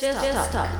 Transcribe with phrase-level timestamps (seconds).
[0.00, 0.70] Just, Just talk.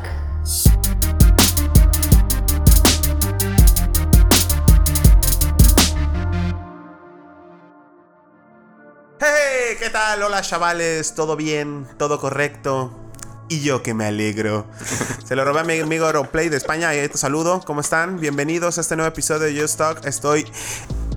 [9.21, 9.77] ¡Hey!
[9.79, 10.22] ¿Qué tal?
[10.22, 11.87] Hola chavales, ¿todo bien?
[11.98, 13.12] ¿Todo correcto?
[13.51, 14.64] Y yo que me alegro.
[15.27, 17.61] Se lo robé a mi amigo Aeroplay de España y ahí te saludo.
[17.66, 18.18] ¿Cómo están?
[18.21, 20.07] Bienvenidos a este nuevo episodio de Just Talk.
[20.07, 20.50] Estoy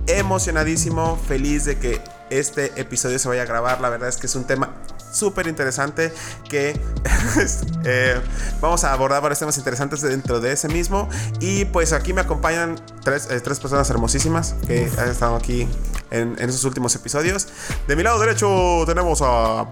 [0.06, 3.80] emocionadísimo, feliz de que este episodio se vaya a grabar.
[3.80, 4.74] La verdad es que es un tema
[5.14, 6.12] súper interesante
[6.48, 6.70] que
[7.84, 8.20] eh,
[8.60, 11.08] vamos a abordar varios temas interesantes dentro de ese mismo.
[11.40, 15.68] Y pues aquí me acompañan tres, eh, tres personas hermosísimas que han estado aquí
[16.10, 17.48] en, en, esos últimos episodios.
[17.88, 19.66] De mi lado derecho tenemos a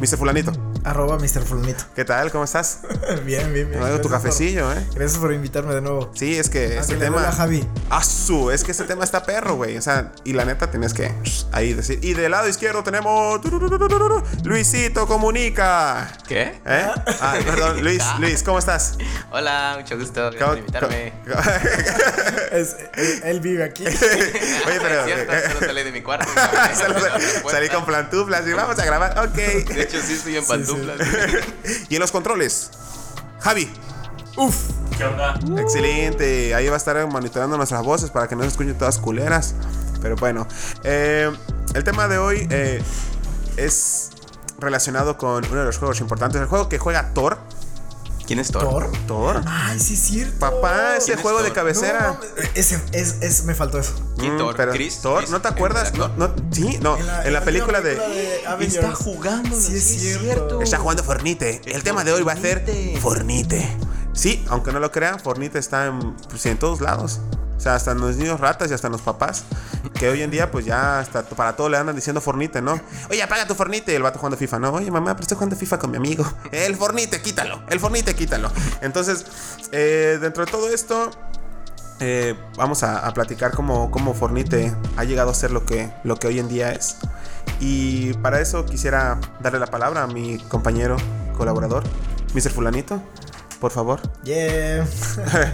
[0.00, 0.16] Mr.
[0.16, 0.52] Fulanito.
[0.84, 1.42] Arroba Mr.
[1.42, 1.84] Fulanito.
[1.94, 2.30] ¿Qué tal?
[2.32, 2.80] ¿Cómo estás?
[3.24, 3.80] bien, bien, bien.
[3.80, 4.86] No, tu cafecillo, por, ¿eh?
[4.94, 6.10] Gracias por invitarme de nuevo.
[6.14, 7.28] Sí, es que Ah, este que tema.
[7.28, 7.66] a Javi.
[7.90, 8.50] ¡Asu!
[8.50, 9.76] Es que este tema está perro, güey.
[9.76, 11.12] O sea, y la neta tienes que
[11.52, 11.98] ahí decir.
[12.02, 13.40] Y del lado izquierdo tenemos.
[14.44, 16.12] Luisito Comunica.
[16.28, 16.60] ¿Qué?
[16.66, 16.86] ¿Eh?
[17.24, 18.98] Ah, perdón, Luis, Luis, ¿cómo estás?
[19.30, 20.22] Hola, mucho gusto.
[20.30, 21.12] Gracias por invitarme.
[22.52, 22.76] Es-
[23.24, 23.84] él vive aquí.
[24.72, 25.00] Oye, pero.
[25.00, 26.26] Es cierto, solo salí de mi cuarto.
[26.74, 29.18] Salí- Salí con plantuflas y vamos a grabar.
[29.18, 29.34] Ok.
[29.34, 30.98] De hecho, sí estoy en pantuflas.
[31.88, 32.70] Y en los controles,
[33.40, 33.72] Javi.
[34.36, 34.56] Uf.
[34.96, 35.38] ¿Qué onda?
[35.58, 36.54] Excelente.
[36.54, 39.54] Ahí va a estar monitoreando nuestras voces para que no se escuchen todas culeras.
[40.00, 40.46] Pero bueno,
[40.84, 41.30] eh,
[41.74, 42.82] el tema de hoy eh,
[43.56, 44.10] es
[44.58, 46.40] relacionado con uno de los juegos importantes.
[46.40, 47.38] El juego que juega Thor.
[48.32, 48.62] ¿Quién es Thor?
[48.62, 48.90] ¿Thor?
[49.06, 49.42] Thor.
[49.46, 50.38] Ay, sí, es cierto.
[50.38, 52.18] Papá, ese ¿Quién es juego de cabecera.
[52.18, 53.92] No, ese, es, es- me faltó eso.
[54.16, 54.56] ¿Quién Mm, Thor?
[54.56, 55.02] pero ¿Chris?
[55.02, 55.30] Thor, ¿Chris?
[55.30, 55.92] ¿no te ¿El acuerdas?
[55.92, 56.30] No, actor?
[56.34, 56.96] no, sí, no.
[56.96, 58.42] En la, película de.
[58.46, 58.82] Avengers.
[58.84, 60.62] Está jugando, Sí, es cierto.
[60.62, 61.60] Está jugando Fornite.
[61.66, 63.00] El tema de hoy va a ser Fornite.
[63.00, 63.76] Fornite.
[64.14, 67.20] Sí, aunque no lo crean, Fornite está en, pues, en todos lados.
[67.62, 69.44] O sea, hasta los niños ratas y hasta los papás.
[69.94, 72.80] Que hoy en día, pues ya hasta para todo le andan diciendo Fornite, ¿no?
[73.08, 73.94] Oye, apaga tu Fornite.
[73.94, 74.72] El vato jugando FIFA, ¿no?
[74.72, 76.24] Oye, mamá, pero estoy jugando FIFA con mi amigo.
[76.50, 77.62] El Fornite, quítalo.
[77.68, 78.50] El Fornite, quítalo.
[78.80, 79.24] Entonces,
[79.70, 81.08] eh, dentro de todo esto,
[82.00, 86.16] eh, vamos a, a platicar cómo, cómo Fornite ha llegado a ser lo que, lo
[86.16, 86.96] que hoy en día es.
[87.60, 90.96] Y para eso quisiera darle la palabra a mi compañero
[91.36, 91.84] colaborador,
[92.34, 92.50] Mr.
[92.50, 93.00] Fulanito,
[93.60, 94.00] por favor.
[94.24, 94.84] Yeah.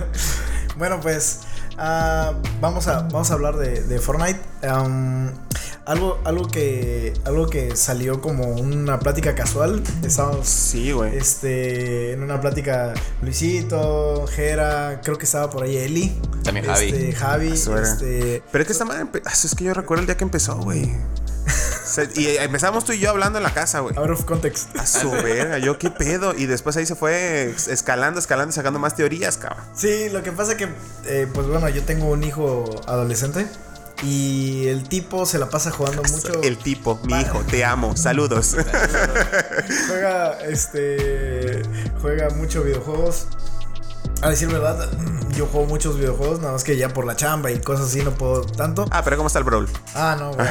[0.79, 1.41] bueno, pues
[1.79, 4.41] ah, vamos, a, vamos a hablar de, de Fortnite.
[5.87, 9.83] Algo, algo, que, algo que salió como una plática casual.
[10.05, 11.17] Estábamos Sí, güey.
[11.17, 16.21] este, en una plática Luisito, Jera, creo que estaba por ahí Eli.
[16.45, 16.89] También Javi.
[16.91, 17.83] Este, Javi, era.
[17.83, 20.57] este, Pero es que esta madre, ah, es que yo recuerdo el día que empezó,
[20.57, 20.95] güey.
[22.15, 23.97] Y empezamos tú y yo hablando en la casa, güey.
[23.97, 24.77] out of context.
[24.79, 26.35] A su verga, yo qué pedo.
[26.35, 29.65] Y después ahí se fue es- escalando, escalando y sacando más teorías, cabrón.
[29.75, 30.69] Sí, lo que pasa que,
[31.07, 33.47] eh, pues bueno, yo tengo un hijo adolescente
[34.03, 36.41] y el tipo se la pasa jugando mucho.
[36.43, 38.55] El tipo, mi hijo, te amo, saludos.
[39.89, 41.63] Juega, este,
[42.01, 43.27] juega mucho videojuegos.
[44.21, 44.89] A decir verdad,
[45.37, 48.11] yo juego muchos videojuegos, nada más que ya por la chamba y cosas así no
[48.13, 48.85] puedo tanto.
[48.91, 49.69] Ah, pero ¿cómo está el Brawl?
[49.95, 50.49] Ah, no, güey.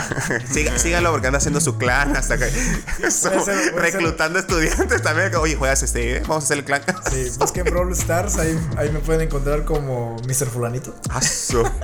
[0.79, 2.45] Síganlo porque anda haciendo su clan hasta que
[3.11, 5.35] ser- ser- reclutando estudiantes también.
[5.35, 6.21] Oye, juegas este, ¿eh?
[6.21, 6.81] vamos a hacer el clan.
[7.11, 10.47] Sí, busquen Brawl Stars, ahí, ahí me pueden encontrar como Mr.
[10.47, 10.95] Fulanito.
[11.09, 11.19] Ah,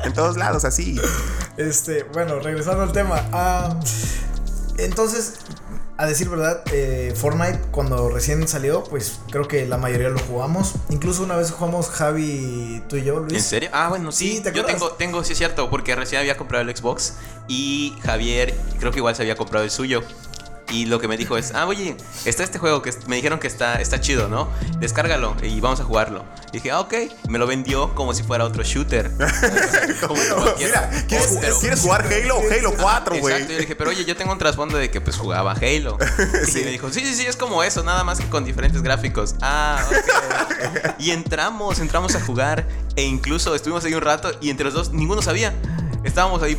[0.05, 0.99] en todos lados, así.
[1.57, 3.27] Este, bueno, regresando al tema.
[3.31, 3.77] ah,
[4.77, 5.33] entonces,
[5.97, 10.73] a decir verdad, eh, Fortnite cuando recién salió, pues creo que la mayoría lo jugamos.
[10.89, 13.33] Incluso una vez jugamos Javi, tú y yo, Luis.
[13.33, 13.69] ¿En serio?
[13.73, 14.33] Ah, bueno, sí.
[14.33, 17.15] Sí, ¿te Yo tengo, tengo, sí es cierto, porque recién había comprado el Xbox
[17.47, 20.03] y Javier creo que igual se había comprado el suyo.
[20.73, 21.95] Y lo que me dijo es, ah, oye,
[22.25, 24.49] está este juego que me dijeron que está, está chido, ¿no?
[24.79, 26.25] Descárgalo y vamos a jugarlo.
[26.49, 26.93] Y dije, ah, ok.
[27.29, 29.11] Me lo vendió como si fuera otro shooter.
[30.07, 30.15] como.
[30.57, 33.33] Mira, ¿quieres, Oh, pero- ¿quieres jugar Halo o Halo 4, güey?
[33.35, 35.97] Exacto, yo dije, pero oye, yo tengo un trasfondo de que pues jugaba Halo.
[36.47, 36.61] Sí.
[36.61, 39.35] Y me dijo, sí, sí, sí, es como eso, nada más que con diferentes gráficos.
[39.41, 40.95] Ah, ok.
[40.99, 44.91] y entramos, entramos a jugar e incluso estuvimos ahí un rato y entre los dos
[44.91, 45.53] ninguno sabía.
[46.03, 46.57] Estábamos ahí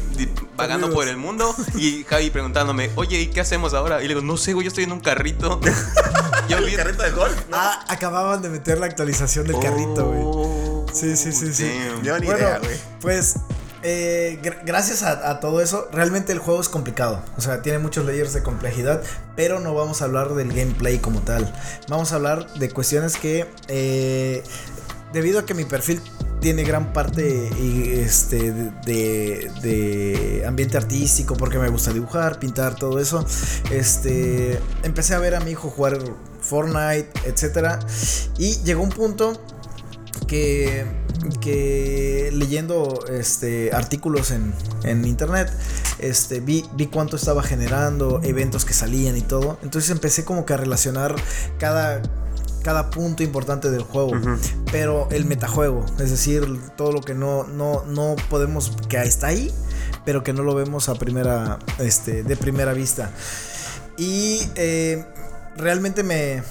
[0.57, 3.99] vagando por el mundo y Javi preguntándome, oye, ¿y qué hacemos ahora?
[4.03, 5.61] Y le digo, no sé, güey, yo estoy en un carrito.
[6.49, 6.73] yo vi...
[6.75, 7.35] carrito de golf?
[7.53, 10.21] Ah, acababan de meter la actualización del carrito, güey.
[10.25, 11.71] Oh, Sí, sí, sí, sí.
[12.05, 12.77] Yo ni Bueno, idea, güey.
[13.01, 13.35] pues
[13.83, 17.23] eh, gr- gracias a, a todo eso, realmente el juego es complicado.
[17.37, 19.03] O sea, tiene muchos layers de complejidad,
[19.35, 21.53] pero no vamos a hablar del gameplay como tal.
[21.89, 24.45] Vamos a hablar de cuestiones que, eh,
[25.15, 26.01] debido a que mi perfil
[26.41, 27.49] tiene gran parte
[28.03, 33.25] este, de, de- ambiente artístico, porque me gusta dibujar, pintar, todo eso,
[33.71, 35.99] este, empecé a ver a mi hijo jugar
[36.43, 37.79] Fortnite, etcétera,
[38.37, 39.41] y llegó un punto
[40.27, 40.85] que,
[41.41, 44.53] que leyendo este, artículos en,
[44.83, 45.51] en internet,
[45.99, 49.59] este, vi, vi cuánto estaba generando, eventos que salían y todo.
[49.63, 51.15] Entonces empecé como que a relacionar
[51.59, 52.03] cada
[52.65, 54.13] cada punto importante del juego,
[54.73, 59.53] pero el metajuego, es decir, todo lo que no, no, no podemos, que está ahí,
[60.07, 63.11] pero que no lo vemos a primera, este, de primera vista.
[63.99, 65.05] Y eh,
[65.57, 66.43] realmente me,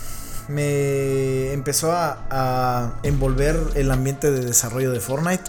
[0.47, 5.43] me empezó a, a, envolver el ambiente de desarrollo de Fortnite,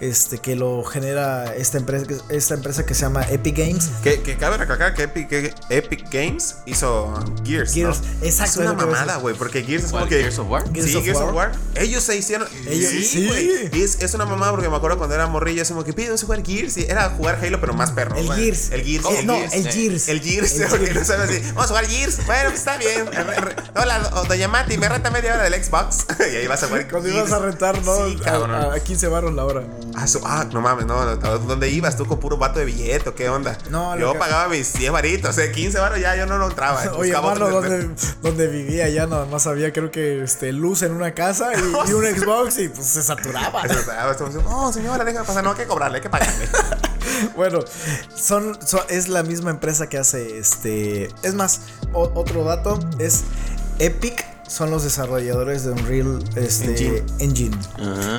[0.00, 3.90] este que lo genera esta empresa, esta empresa que se llama Epic Games.
[4.02, 7.12] Que, que cabe recalcar que Epic, que Epic Games hizo
[7.44, 7.72] Gears.
[7.72, 8.26] Gears, ¿no?
[8.26, 8.62] exacto.
[8.62, 10.18] Es una mamada, güey, porque Gears es como que.
[10.20, 10.64] Gears of War?
[10.72, 11.28] Gears sí, of Gears War.
[11.28, 11.52] of War.
[11.74, 12.48] Ellos se hicieron.
[12.66, 13.26] Ellos- sí, sí.
[13.26, 13.70] güey.
[13.72, 16.16] Y Es, es una mamada porque me acuerdo cuando era morrillo, es como que pido
[16.16, 16.76] jugar Gears.
[16.76, 18.16] Y era jugar Halo, pero más perro.
[18.16, 18.44] El güey.
[18.44, 18.70] Gears.
[18.70, 19.04] El Gears.
[19.06, 19.54] Eh, el no, Gears.
[19.54, 20.08] el Gears.
[20.08, 21.06] El Gears, El Gears.
[21.06, 21.42] sabes así.
[21.48, 22.26] Vamos a jugar Gears.
[22.26, 23.06] Bueno, pues está bien.
[23.74, 26.06] Hola, doña Mati, me renta media hora del Xbox.
[26.32, 26.88] y ahí vas a jugar.
[26.90, 28.06] Cuando ibas a rentar, ¿no?
[28.06, 29.62] Sí, a, a 15 baros la hora.
[29.94, 33.56] Ah, ah, no mames, no, ¿Dónde ibas tú con puro vato de billete qué onda?
[33.70, 36.48] No, Yo que- pagaba mis 10 varitos, o sea, 15 baros ya yo no lo
[36.48, 36.82] entraba.
[36.96, 37.88] Oye, otro- donde,
[38.22, 41.92] donde vivía ya nada más había creo que este luz en una casa y, y
[41.94, 43.62] un Xbox y pues se saturaba.
[43.62, 45.42] Estamos diciendo, No, señora, déjame pasar.
[45.44, 46.48] No, hay que cobrarle, hay que pagarle.
[47.34, 47.60] Bueno,
[48.14, 51.08] son, son- es la misma empresa que hace este.
[51.22, 51.60] Es más,
[51.94, 53.24] o- otro dato es
[53.78, 57.02] Epic son los desarrolladores de Unreal este, Engine.
[57.18, 57.56] Engine.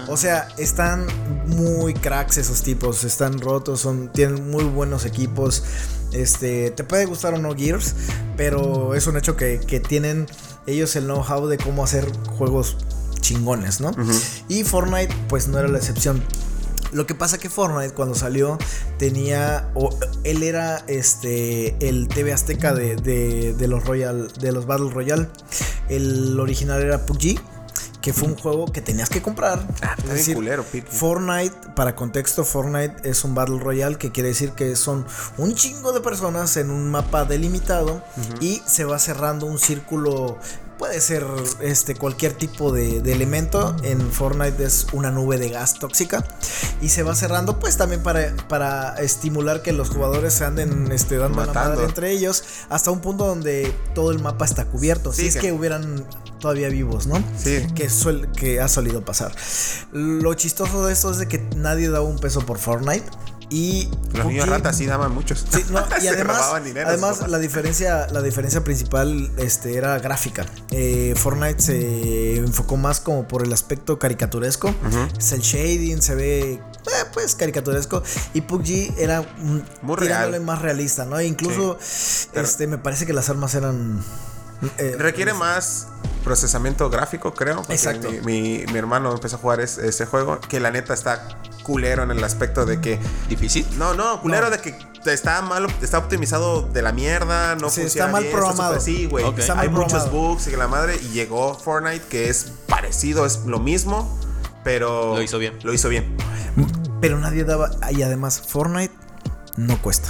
[0.07, 1.05] O sea, están
[1.47, 5.63] muy cracks esos tipos, están rotos, son, tienen muy buenos equipos.
[6.11, 7.95] Este, te puede gustar o no Gears,
[8.35, 10.27] pero es un hecho que, que tienen
[10.65, 12.77] ellos el know-how de cómo hacer juegos
[13.19, 13.91] chingones, ¿no?
[14.47, 16.21] Y Fortnite, pues no era la excepción.
[16.91, 18.57] Lo que pasa que Fortnite cuando salió
[18.97, 19.89] tenía o
[20.23, 25.27] él era este el TV Azteca de, de, de los Royal de los Battle Royale.
[25.89, 27.39] El original era PUBG,
[28.01, 29.65] que fue un juego que tenías que comprar.
[29.81, 30.63] Ah, Es decir, culero.
[30.63, 35.05] Fortnite, para contexto, Fortnite es un Battle Royale que quiere decir que son
[35.37, 38.01] un chingo de personas en un mapa delimitado
[38.39, 40.37] y se va cerrando un círculo.
[40.77, 41.25] Puede ser
[41.61, 43.75] este, cualquier tipo de, de elemento.
[43.83, 46.23] En Fortnite es una nube de gas tóxica.
[46.81, 51.17] Y se va cerrando, pues también para, para estimular que los jugadores se anden este,
[51.17, 51.69] dando la Matando.
[51.71, 52.43] madre entre ellos.
[52.69, 55.11] Hasta un punto donde todo el mapa está cubierto.
[55.13, 56.05] Sí, si es que- que hubieran
[56.39, 57.15] todavía vivos, ¿no?
[57.41, 57.65] Sí.
[57.73, 59.33] que, suel- que ha solido pasar.
[59.91, 63.03] Lo chistoso de esto es de que nadie daba un peso por Fortnite.
[63.49, 65.45] Y Los niños PUBG ratas sí daban muchos.
[65.49, 66.41] Sí, no, y además,
[66.85, 70.45] además la diferencia, la diferencia principal este, era gráfica.
[70.71, 74.73] Eh, Fortnite se enfocó más como por el aspecto caricaturesco.
[75.17, 76.61] Es el shading, se ve eh,
[77.13, 78.03] pues caricaturesco.
[78.33, 79.21] Y PUBG era
[79.81, 80.41] Muy tirándole real.
[80.43, 81.17] más realista, ¿no?
[81.17, 81.77] E incluso
[82.33, 84.03] este, me parece que las armas eran.
[84.77, 85.87] eh, Requiere más
[86.23, 87.63] procesamiento gráfico, creo.
[87.69, 88.09] Exacto.
[88.11, 91.25] Mi, mi- mi hermano empezó a jugar es- ese juego, que la neta está
[91.67, 92.97] culero en el aspecto de que.
[93.27, 93.67] ¿Difícil?
[93.77, 94.51] No, no, culero No.
[94.51, 94.75] de que
[95.05, 98.79] está mal, está optimizado de la mierda, no Sí, funciona está mal bien, programado.
[98.79, 99.25] súper- sí, güey.
[99.37, 100.95] Está Hay muchos bugs y que la madre.
[101.03, 104.17] Y llegó Fortnite, que es parecido, es lo mismo,
[104.63, 105.15] pero.
[105.15, 105.59] Lo hizo bien.
[105.63, 106.15] Lo hizo bien.
[107.01, 107.69] Pero nadie daba.
[107.91, 108.93] Y además, Fortnite
[109.57, 110.09] no cuesta.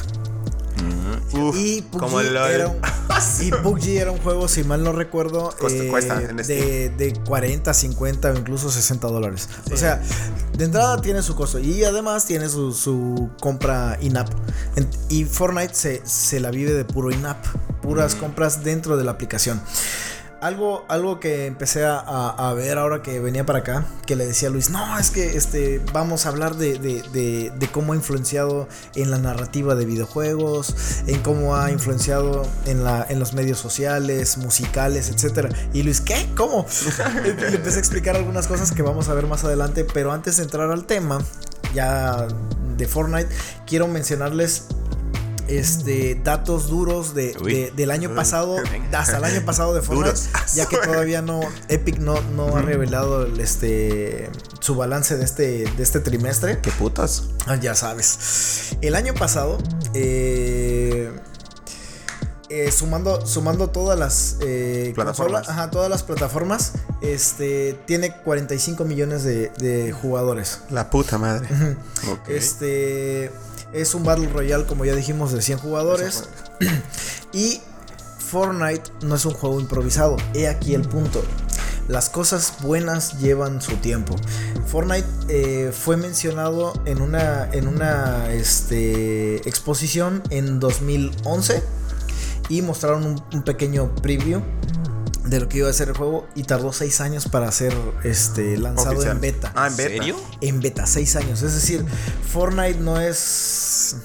[1.34, 2.78] Uf, Y PUBG, como era un,
[3.42, 6.98] y PUBG era un juego, si mal no recuerdo, Cuesta- eh, cuesta en de, Steam.
[6.98, 9.50] de 40, 50 o incluso 60 dólares.
[9.72, 10.02] O sea,
[10.58, 14.30] de entrada tiene su costo y además tiene su, su compra in-app.
[15.10, 17.44] Y Fortnite se, se la vive de puro in-app,
[17.82, 18.20] puras Mm.
[18.20, 19.62] compras dentro de la aplicación.
[20.40, 24.52] Algo, algo que empecé a, ver ahora que venía para acá, que le decía a
[24.52, 29.10] Luis, no, es que este, vamos a hablar de, de- de- cómo ha influenciado en
[29.10, 30.76] la narrativa de videojuegos,
[31.08, 35.52] en cómo ha influenciado en, la, en los medios sociales, musicales, etc.
[35.74, 36.30] Y Luis, ¿qué?
[36.38, 36.68] ¿Cómo?
[37.26, 40.38] Y le empecé a explicar algunas cosas que vamos a ver más adelante, pero antes
[40.38, 41.20] de entrar al tema,
[41.74, 42.28] ya
[42.78, 43.30] de Fortnite,
[43.66, 44.66] quiero mencionarles
[45.48, 48.58] este datos duros de, del año pasado
[48.92, 50.20] hasta el año pasado de Fortnite
[50.54, 55.66] ya que todavía no Epic no, no ha revelado el, este su balance de este
[55.66, 56.60] de este trimestre.
[56.62, 57.24] Qué putas.
[57.46, 58.76] Ah, ya sabes.
[58.82, 59.58] El año pasado
[59.94, 61.12] eh,
[62.50, 65.48] eh, sumando sumando todas las eh, Plataformas.
[65.50, 70.60] ajá, todas las plataformas este tiene 45 millones de, de jugadores.
[70.70, 71.48] La puta madre.
[72.28, 73.32] Este
[73.74, 76.30] es un Battle Royale, como ya dijimos, de 100 jugadores.
[77.34, 77.62] y
[78.20, 80.18] Fortnite no es un juego improvisado.
[80.34, 81.24] He aquí el punto.
[81.88, 84.16] Las cosas buenas llevan su tiempo.
[84.66, 91.64] Fortnite eh, fue mencionado en una, en una este, exposición en 2011
[92.50, 94.42] y mostraron un, un pequeño preview
[95.30, 98.58] de lo que iba a ser el juego y tardó 6 años para ser este,
[98.58, 99.16] lanzado Oficial.
[99.16, 99.90] en beta Ah, en beta.
[99.90, 100.16] ¿Serio?
[100.42, 101.42] en beta, 6 años.
[101.42, 101.86] Es decir,
[102.32, 103.98] Fortnite no es.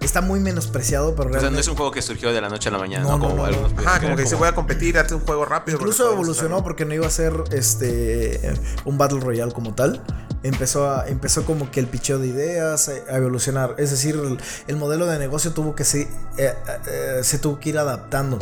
[0.00, 2.68] está muy menospreciado, pero O sea, no es un juego que surgió de la noche
[2.68, 3.18] a la mañana, No, ¿no?
[3.18, 3.78] no, Como no, algunos no.
[3.80, 5.78] Ajá, pueden como que dice, voy a competir, hazte un juego rápido.
[5.78, 8.52] Incluso evolucionó porque no iba a ser este
[8.84, 10.02] un Battle Royale como tal.
[10.42, 13.74] Empezó, a, empezó como que el picheo de ideas eh, a evolucionar.
[13.78, 17.78] Es decir, el, el modelo de negocio tuvo que eh, eh, se tuvo que ir
[17.78, 18.38] adaptando.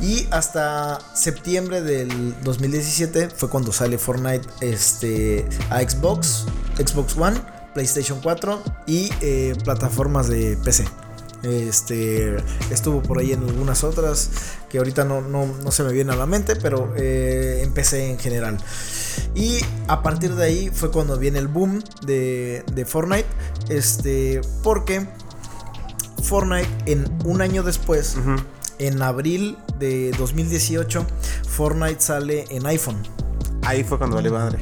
[0.00, 6.46] Y hasta septiembre del 2017 fue cuando sale Fortnite este, a Xbox,
[6.76, 7.40] Xbox One,
[7.74, 10.84] PlayStation 4 y eh, plataformas de PC.
[11.44, 12.36] Este
[12.70, 14.30] estuvo por ahí en algunas otras
[14.68, 18.18] que ahorita no, no, no se me viene a la mente, pero eh, empecé en
[18.18, 18.58] general.
[19.34, 23.28] Y a partir de ahí fue cuando viene el boom de, de Fortnite.
[23.68, 25.06] Este, porque
[26.22, 28.16] Fortnite en un año después,
[28.78, 31.06] en abril de 2018,
[31.48, 32.96] Fortnite sale en iPhone.
[33.62, 34.58] Ahí fue cuando valió madre.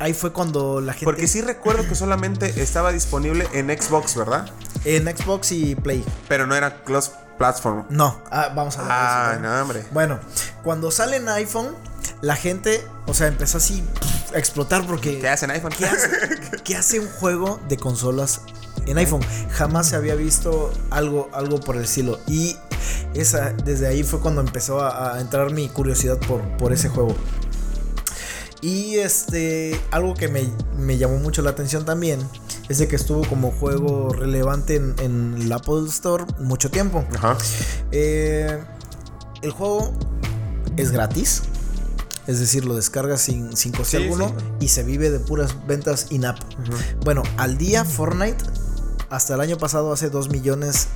[0.00, 4.50] Ahí fue cuando la gente Porque sí recuerdo que solamente estaba disponible en Xbox, ¿verdad?
[4.84, 6.04] En Xbox y Play.
[6.28, 7.86] Pero no era cross platform.
[7.88, 8.90] No, ah, vamos a ver.
[8.92, 9.62] Ah, eso, ¿no?
[9.62, 9.84] hombre.
[9.92, 10.20] Bueno,
[10.62, 11.74] cuando sale en iPhone,
[12.20, 15.18] la gente, o sea, empezó así pff, a explotar porque.
[15.20, 15.72] ¿Qué hacen iPhone?
[15.76, 16.10] ¿Qué hace,
[16.64, 18.42] qué hace un juego de consolas
[18.86, 19.22] en iPhone?
[19.52, 22.20] Jamás se había visto algo, algo por el estilo.
[22.26, 22.56] Y
[23.14, 27.16] esa, desde ahí fue cuando empezó a, a entrar mi curiosidad por, por ese juego.
[28.62, 30.42] Y este, algo que me,
[30.76, 32.20] me llamó mucho la atención también
[32.68, 37.04] es de que estuvo como juego relevante en, en el Apple Store mucho tiempo.
[37.16, 37.36] Ajá.
[37.90, 38.58] Eh,
[39.42, 39.92] el juego
[40.76, 41.42] es gratis.
[42.26, 44.34] Es decir, lo descargas sin, sin coste Sí, alguno sí.
[44.66, 46.38] y se vive de puras ventas in-app.
[47.02, 48.44] Bueno, al día Fortnite,
[49.08, 50.88] hasta el año pasado, hace 2 millones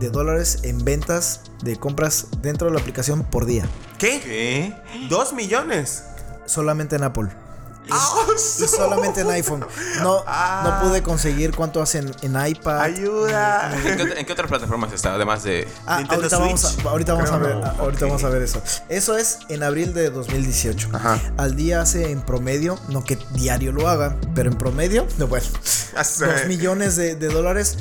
[0.00, 3.68] de dólares en ventas de compras dentro de la aplicación por día.
[3.98, 4.20] ¿Qué?
[4.20, 4.74] ¿Qué?
[5.08, 6.02] ¿Dos millones?
[6.46, 7.28] Solamente en Apple.
[7.90, 9.66] ¡Ah, Y solamente en iPhone.
[10.02, 10.62] No, Ah.
[10.80, 12.80] no pude conseguir cuánto hacen en iPad.
[12.80, 13.72] ¡Ayuda!
[13.84, 15.14] ¿En qué, en qué otras plataformas está?
[15.14, 15.66] Además de.
[15.84, 16.86] Ah, Nintendo ahorita vamos, Switch.
[16.86, 18.62] a, ahorita vamos a ver, ah, ahorita vamos a ver eso.
[18.88, 20.90] Eso es en abril de 2018.
[20.92, 21.18] Ajá.
[21.36, 25.46] Al día hace en promedio, no que diario lo haga, pero en promedio, no, bueno,
[25.96, 27.78] Hace- dos millones de, de dólares.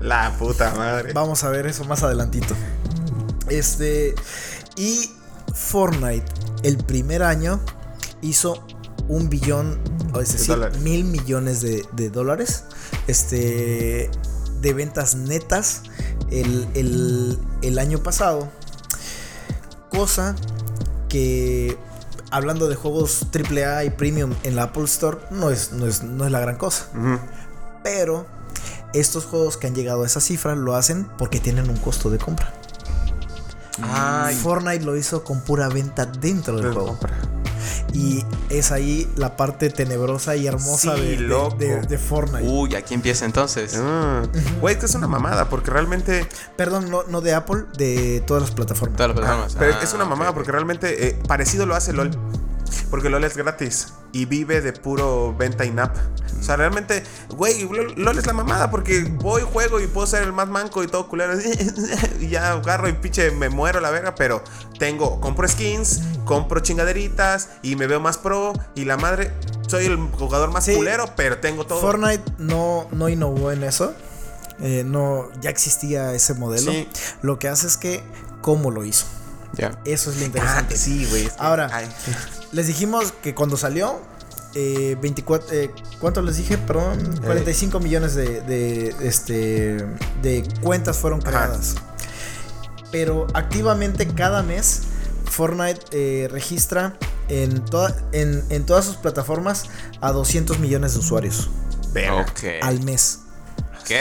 [0.00, 1.12] La puta madre.
[1.12, 2.54] Vamos a ver eso más adelantito.
[3.50, 4.14] Este
[4.76, 5.12] y
[5.54, 6.24] Fortnite
[6.62, 7.60] el primer año
[8.24, 8.64] hizo
[9.08, 9.78] un billón,
[10.14, 10.78] o es decir, dólares.
[10.80, 12.64] mil millones de, de dólares.
[13.06, 14.10] Este
[14.60, 15.82] de ventas netas
[16.30, 18.48] el, el- el año pasado.
[19.90, 20.34] Cosa
[21.08, 21.78] que
[22.30, 26.24] hablando de juegos AAA y premium en la Apple Store no es, no es, no
[26.26, 26.86] es la gran cosa.
[27.84, 28.26] Pero
[28.94, 32.18] estos juegos que han llegado a esa cifra lo hacen porque tienen un costo de
[32.18, 32.52] compra.
[33.82, 36.88] Ay, Fortnite lo hizo con pura venta dentro del de juego.
[36.88, 37.16] compra.
[37.92, 41.56] Y es ahí la parte tenebrosa y hermosa Sí, de, de- loco.
[41.56, 42.48] de- de Fortnite.
[42.48, 43.74] Uy, aquí empieza entonces.
[43.80, 44.22] Ah.
[44.60, 46.26] Güey, es que es una mamada, porque realmente.
[46.56, 48.96] Perdón, no, no de Apple, de todas las plataformas.
[48.96, 49.56] Todas las Ah, plataformas.
[49.58, 52.10] pero Ah, es una mamada, porque realmente eh, parecido lo hace LOL.
[52.90, 55.96] Porque LOL es gratis y vive de puro venta in-app.
[56.38, 60.32] O sea, realmente, güey, LOL, es la mamada porque voy, juego y puedo ser el
[60.32, 61.34] más manco y todo culero.
[62.20, 64.42] Y ya agarro y pinche me muero la verga, pero
[64.78, 68.52] tengo, compro skins, compro chingaderitas y me veo más pro.
[68.74, 69.32] Y la madre,
[69.66, 70.74] soy el jugador más Sí.
[70.74, 71.80] culero, pero tengo todo.
[71.80, 73.94] Fortnite no, no innovó en eso.
[74.60, 76.70] Eh, no, ya existía ese modelo.
[76.70, 76.88] Sí.
[77.22, 78.02] Lo que hace es que,
[78.40, 79.06] ¿cómo lo hizo?
[79.84, 80.76] Eso es lo Ah, interesante.
[80.76, 81.26] sí, güey.
[81.26, 81.88] es que- Ahora, ay.
[82.52, 84.00] Les dijimos que cuando salió,
[84.54, 85.70] eh, 24, eh,
[86.00, 86.56] ¿cuánto les dije?
[86.58, 89.84] Perdón, 45 millones de, de, este,
[90.22, 91.28] de cuentas fueron Ajá.
[91.30, 91.74] creadas.
[92.90, 94.82] Pero activamente cada mes
[95.30, 96.96] Fortnite eh, registra
[97.28, 99.64] en, toda- en, en todas sus plataformas
[100.00, 101.50] a 200 millones de usuarios
[101.92, 102.20] Verga.
[102.22, 102.40] Ok.
[102.62, 103.20] al mes.
[103.86, 104.00] ¿Qué?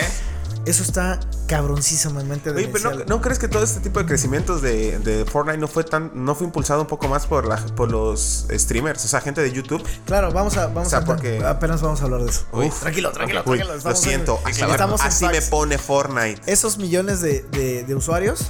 [0.65, 1.19] Eso está
[1.55, 3.09] cabroncísimamente Oye, pero ¿no, demencial.
[3.09, 6.33] ¿no crees que todo este tipo de crecimientos de, de Fortnite no fue tan no
[6.35, 9.83] fue impulsado un poco más por la, por los streamers, o sea, gente de YouTube?
[10.05, 12.45] Claro, vamos a vamos O sea, a porque- apenas vamos a hablar de eso.
[12.51, 12.69] Uy.
[12.69, 13.75] tranquilo, tranquilo, tranquilo.
[13.75, 16.41] lo en- siento, me- estamos en así me pone Fortnite.
[16.51, 18.41] Esos millones de, de- de usuarios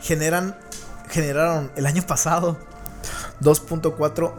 [0.00, 0.56] generan,
[1.10, 2.58] generaron el año pasado
[3.42, 4.32] 2.4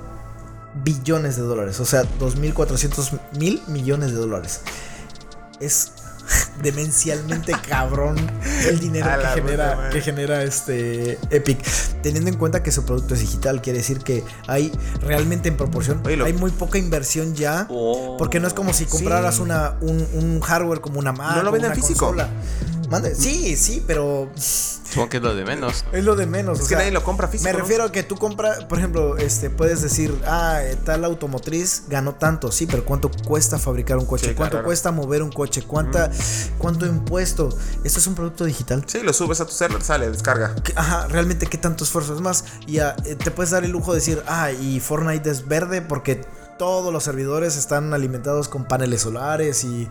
[0.83, 1.79] billones de dólares.
[1.79, 4.61] O sea, 2.400 mil millones de dólares.
[5.59, 5.91] Es
[6.61, 8.15] demencialmente cabrón
[8.67, 11.59] el dinero que genera, que genera este Epic.
[12.01, 16.01] Teniendo en cuenta que su producto es digital, quiere decir que hay realmente en proporción,
[16.05, 17.67] Oye, lo- hay muy poca inversión ya.
[17.69, 18.15] Oh.
[18.17, 19.41] Porque no es como si compraras Sí.
[19.41, 22.07] una, un, un hardware como una Mac ¿No lo venden físico?
[22.07, 22.27] consola.
[22.89, 24.29] Mande- Sí, sí, pero
[24.87, 25.83] Supongo que es lo de menos.
[25.91, 26.59] Es lo de menos.
[26.59, 27.49] Es o que sea, nadie lo compra físico.
[27.49, 27.59] Me ¿no?
[27.59, 32.15] refiero a que tú compras, por ejemplo, este, puedes decir, ah, eh, tal automotriz ganó
[32.15, 34.29] tanto, sí, pero ¿cuánto cuesta fabricar un coche?
[34.29, 34.65] Sí, ¿Cuánto claro.
[34.65, 35.63] cuesta mover un coche?
[35.63, 36.11] ¿Cuánta,
[36.57, 37.49] ¿Cuánto impuesto?
[37.83, 38.83] Esto es un producto digital.
[38.87, 40.55] Sí, lo subes a tu server, sale, descarga.
[40.63, 42.45] ¿Qué- Ajá, realmente qué tanto esfuerzo es más.
[42.67, 45.81] Y ah, eh, te puedes dar el lujo de decir, ah, y Fortnite es verde
[45.81, 46.21] porque
[46.57, 49.89] todos los servidores están alimentados con paneles solares y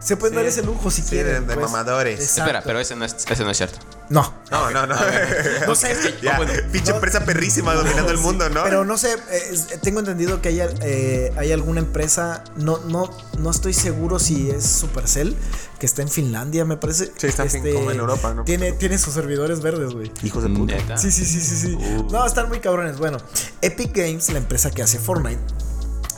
[0.00, 0.36] se pueden Sí.
[0.36, 1.46] dar ese lujo si Sí, quieren.
[1.46, 1.70] de- de pues.
[1.70, 2.18] mamadores.
[2.20, 2.40] Exacto.
[2.42, 3.78] Espera, pero ese no es, ese no es cierto.
[4.08, 4.96] No, No, no, no.
[5.68, 5.94] no sé.
[6.20, 6.52] ya, bueno.
[6.72, 6.96] pinche No.
[6.96, 8.64] empresa perrísima dominando el mundo, ¿no?
[8.64, 13.50] Pero no sé, eh, tengo entendido que hay, eh, hay alguna empresa, no, no, no
[13.50, 15.36] estoy seguro si es Supercell,
[15.78, 17.04] que está en Finlandia, me parece.
[17.04, 18.42] Este, Sí, está en fin- como en Europa, ¿no?
[18.44, 20.10] Tiene, tiene sus servidores verdes, güey.
[20.24, 20.98] Hijos de puta.
[20.98, 21.74] Sí, sí, sí, sí, sí.
[21.76, 22.08] Uh.
[22.10, 22.98] No, están muy cabrones.
[22.98, 23.18] Bueno,
[23.62, 25.40] Epic Games, la empresa que hace Fortnite,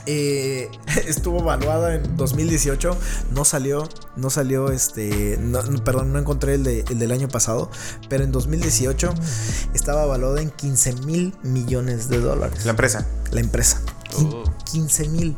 [0.06, 0.70] eh,
[1.06, 2.96] estuvo evaluada en 2018.
[3.32, 5.36] No salió, no salió este.
[5.40, 7.70] no- perdón, no encontré el, de- el del año pasado.
[8.08, 9.12] Pero en 2018
[9.74, 12.64] estaba evaluada en 15 mil millones de dólares.
[12.64, 13.06] La empresa.
[13.30, 13.80] La empresa.
[14.16, 14.44] Oh.
[14.70, 15.36] 15 mil.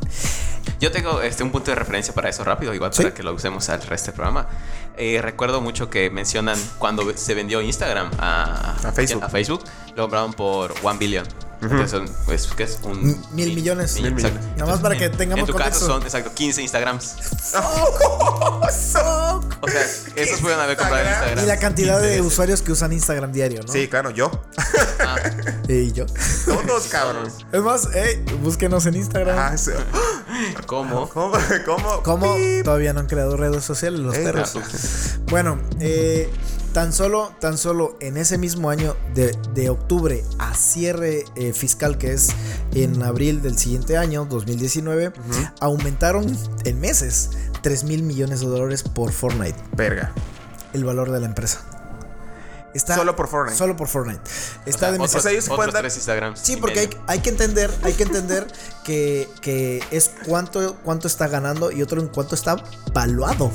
[0.80, 3.02] Yo tengo este, un punto de referencia para eso rápido, igual Sí.
[3.02, 4.48] para que lo usemos al resto del programa.
[4.96, 9.22] Eh, recuerdo mucho que mencionan cuando se vendió Instagram a, A Facebook.
[9.24, 9.62] a Facebook,
[9.96, 11.26] lo compraron por 1 billion.
[11.70, 12.78] Entonces, son, pues, ¿qué es?
[12.82, 13.94] Un, mil millones.
[13.94, 14.46] mil- Mil exacto.
[14.56, 17.14] Nada más para que en- tengamos En tu caso son, exacto, 15 Instagrams.
[17.52, 18.64] Fuck.
[19.60, 19.82] O sea,
[20.16, 21.44] esos pueden haber comprado en Instagram.
[21.44, 22.26] Y la cantidad 15 de veces.
[22.32, 23.72] usuarios que usan Instagram diario, ¿no?
[23.72, 24.30] Sí, claro, yo.
[25.00, 25.16] Ah,
[25.68, 26.06] Y yo.
[26.44, 27.28] Todos, cabrón.
[27.52, 29.36] Es más, hey, búsquenos en Instagram.
[29.38, 29.70] Ah, sí.
[30.66, 31.08] ¿Cómo?
[31.08, 31.36] ¿Cómo?
[31.64, 32.02] ¿Cómo?
[32.02, 32.34] ¿Cómo?
[32.36, 32.64] Pip.
[32.64, 34.54] Todavía no han creado redes sociales los Eh, perros.
[34.54, 34.62] no.
[35.30, 36.30] Bueno, eh,
[36.74, 41.96] tan solo, tan solo en ese mismo año de, de octubre a cierre eh, fiscal
[41.96, 42.28] que es
[42.74, 45.12] en abril del siguiente año, 2019,
[45.60, 46.26] aumentaron
[46.64, 47.30] en meses
[47.62, 50.12] 3 mil millones de dólares por Fortnite, Verga.
[50.74, 51.60] el valor de la empresa.
[52.74, 53.56] Está Solo por Fortnite.
[53.56, 54.20] Solo por Fortnite.
[54.66, 56.40] O Está sea, de otros, O sea, ellos se otros pueden dar- tres Instagrams.
[56.40, 58.48] Sí, porque hay, hay que entender, hay que entender
[58.82, 62.56] que, que es cuánto, cuánto está ganando y otro en cuánto está
[62.92, 63.52] valuado.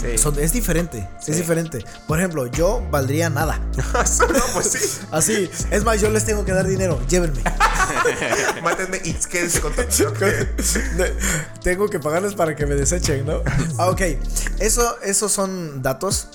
[0.00, 0.18] Sí.
[0.18, 1.30] Son- es diferente, Sí.
[1.32, 1.84] es diferente.
[2.06, 3.58] Por ejemplo, yo valdría nada.
[3.76, 5.00] no, pues sí.
[5.10, 7.42] Así, es más, yo les tengo que dar dinero, llévenme.
[8.62, 9.86] Mátenme y quédense con todo.
[11.62, 13.42] Tengo que pagarles para que me desechen, ¿no?
[13.78, 14.02] Ah, ok,
[14.60, 16.28] eso, esos son datos,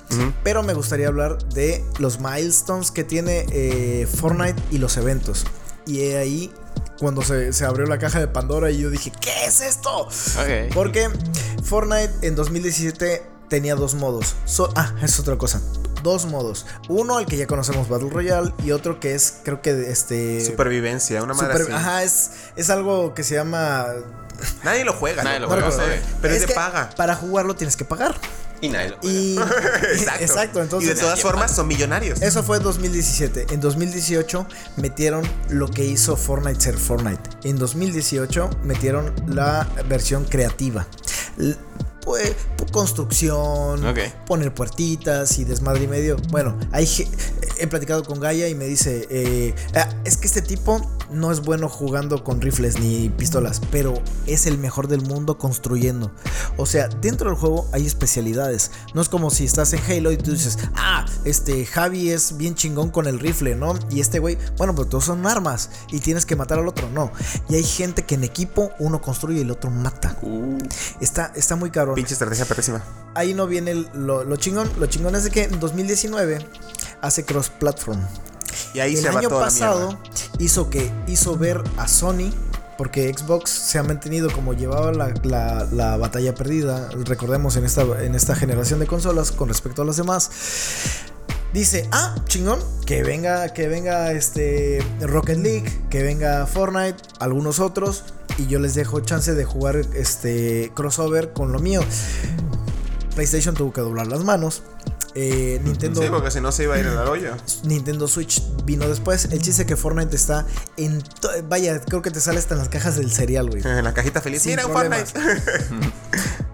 [0.44, 5.46] pero me gustaría hablar de los milestones que tiene eh, Fortnite y los eventos.
[5.86, 6.52] Y ahí
[7.00, 10.08] cuando se, se abrió la caja de Pandora y yo dije, ¿qué es esto?
[10.74, 11.10] Porque
[11.64, 14.36] Fortnite en 2017 tenía dos modos.
[14.46, 15.62] So- ah, es otra cosa.
[16.04, 16.66] Dos modos.
[16.90, 20.44] Uno, el que ya conocemos, Battle Royale, y otro que es, creo que este.
[20.44, 21.84] Supervivencia, una madre super- así.
[21.86, 23.86] ajá, es, es algo que se llama.
[24.64, 25.24] Nadie lo juega.
[25.24, 25.46] Nadie ¿no?
[25.46, 26.02] lo juega, No.
[26.22, 26.90] Pero es, que paga.
[26.96, 28.16] Para jugarlo tienes que pagar.
[28.62, 28.98] Y nadie lo.
[29.02, 29.38] Y.
[29.94, 30.24] Exacto.
[30.24, 30.96] exacto, y entonces.
[30.96, 32.22] de todas formas son millonarios.
[32.22, 33.48] Eso fue 2017.
[33.54, 34.48] En 2018
[34.78, 37.22] metieron lo que hizo Fortnite ser Fortnite.
[37.44, 40.88] En 2018 metieron la versión creativa.
[42.04, 42.36] Pues,
[42.72, 43.86] construcción,
[44.28, 46.18] poner puertitas y desmadre y medio.
[46.30, 47.08] Bueno, hay, ge-
[47.60, 51.42] he platicado con Gaia y me dice, eh, "Ah, es que este tipo no es
[51.42, 53.94] bueno jugando con rifles ni pistolas, pero
[54.28, 56.12] es el mejor del mundo construyendo.
[56.58, 58.72] O sea, dentro del juego hay especialidades.
[58.94, 62.56] No es como si estás en Halo y tú dices, ah, este Javi es bien
[62.56, 63.74] chingón con el rifle, ¿no?
[63.90, 67.12] Y este güey, bueno, pero todos son armas y tienes que matar al otro, no.
[67.50, 70.18] Y hay gente que en equipo uno construye y el otro mata.
[71.02, 71.91] Está, está muy caro.
[71.96, 72.84] Pinche estrategia perrísima.
[73.16, 74.70] Ahí no viene el- lo, lo chingón.
[74.80, 76.46] Lo chingón es de que en 2019
[77.02, 78.00] hace cross-platform.
[78.74, 80.00] Y ahí Y el se va año toda pasado
[80.40, 82.32] hizo que hizo ver a Sony.
[82.78, 86.90] Porque Xbox se ha mantenido como llevaba la, la- la batalla perdida.
[87.06, 90.32] Recordemos en esta, en esta generación de consolas con respecto a las demás.
[91.54, 98.06] Dice, ah, chingón, que venga, que venga este Rocket League, que venga Fortnite, algunos otros,
[98.42, 101.82] y yo les dejo chance de jugar este crossover con lo mío.
[103.16, 104.64] PlayStation tuvo que doblar las manos.
[105.14, 107.36] Eh, Nintendo, Sí, porque si no se iba a ir al hoyo.
[107.64, 109.26] Nintendo Switch vino después.
[109.26, 110.46] El chiste que Fortnite está
[110.78, 111.04] en.
[111.50, 113.62] Vaya, creo que te sale hasta en las cajas del cereal, güey.
[113.66, 114.42] En la cajita feliz.
[114.42, 115.12] Sin Mira, problemas.
[115.12, 115.92] Fortnite.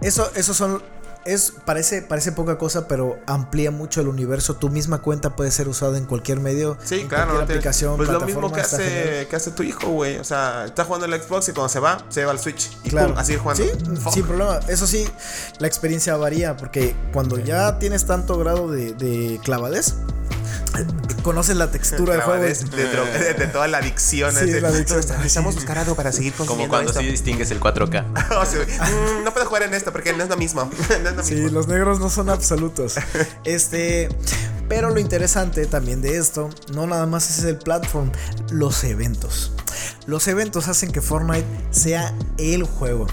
[0.00, 0.80] Eso, eso son.
[1.24, 4.56] Es, parece, parece poca cosa, pero amplía mucho el universo.
[4.56, 6.78] Tu misma cuenta puede ser usada en cualquier medio.
[6.82, 7.24] Sí, en claro.
[7.26, 7.96] cualquier no te- aplicación.
[7.98, 10.18] pues lo mismo que hace, que hace tu hijo, güey.
[10.18, 12.70] O sea, está jugando el Xbox y cuando se va, se va al Switch.
[12.84, 13.08] Y Claro.
[13.10, 13.62] pum, así jugando.
[13.64, 14.14] Sí, Fuck.
[14.14, 14.60] sin problema.
[14.68, 15.06] Eso sí,
[15.58, 19.96] la experiencia varía porque cuando ya tienes tanto grado de, de clavadez,
[21.22, 22.42] conoces la textura del juego.
[22.42, 24.32] De, de- de toda la adicción.
[24.32, 25.00] Sí, ese- la adicción.
[25.00, 27.00] Necesitamos buscar algo para seguir Como cuando esto.
[27.00, 28.04] sí distingues el 4K.
[28.40, 30.70] O sea, mm, no puedo jugar en esto porque no es lo mismo.
[31.02, 31.50] no es lo Sí, mismo.
[31.50, 32.94] los negros no son absolutos.
[33.44, 34.08] Este,
[34.68, 38.10] Pero lo interesante también de esto, no nada más es el platform,
[38.50, 39.52] los eventos.
[40.06, 43.06] Los eventos hacen que Fortnite sea el juego.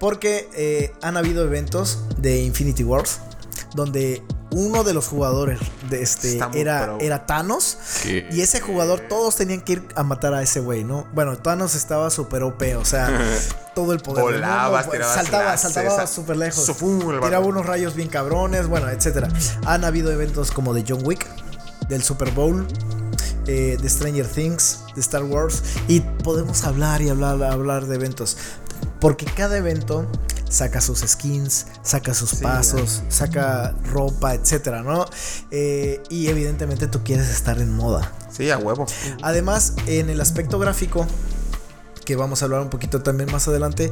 [0.00, 3.20] Porque eh, han habido eventos de Infinity Wars
[3.78, 7.78] donde uno de los jugadores de este era, era Thanos.
[8.02, 8.28] ¿Qué?
[8.32, 11.06] Y ese jugador, todos tenían que ir a matar a ese güey, ¿no?
[11.14, 13.08] Bueno, Thanos estaba súper OP, o sea,
[13.76, 14.24] todo el poder.
[14.24, 16.66] del Volabas, mundo, tirabas saltaba, saltaba súper lejos.
[17.22, 19.28] Tiraba unos rayos bien cabrones, bueno, etcétera.
[19.64, 21.28] Han habido eventos como de John Wick,
[21.88, 22.66] del Super Bowl,
[23.46, 25.62] eh, de Stranger Things, de Star Wars.
[25.86, 28.36] Y podemos hablar y hablar, hablar de eventos.
[29.00, 30.10] Porque cada evento
[30.48, 35.06] saca sus skins, saca sus pasos, saca ropa, etcétera, ¿no?
[35.50, 38.12] Eh, y evidentemente tú quieres estar en moda.
[38.30, 38.86] Sí, a huevo.
[39.22, 41.06] Además, en el aspecto gráfico,
[42.04, 43.90] que vamos a hablar un poquito también más adelante,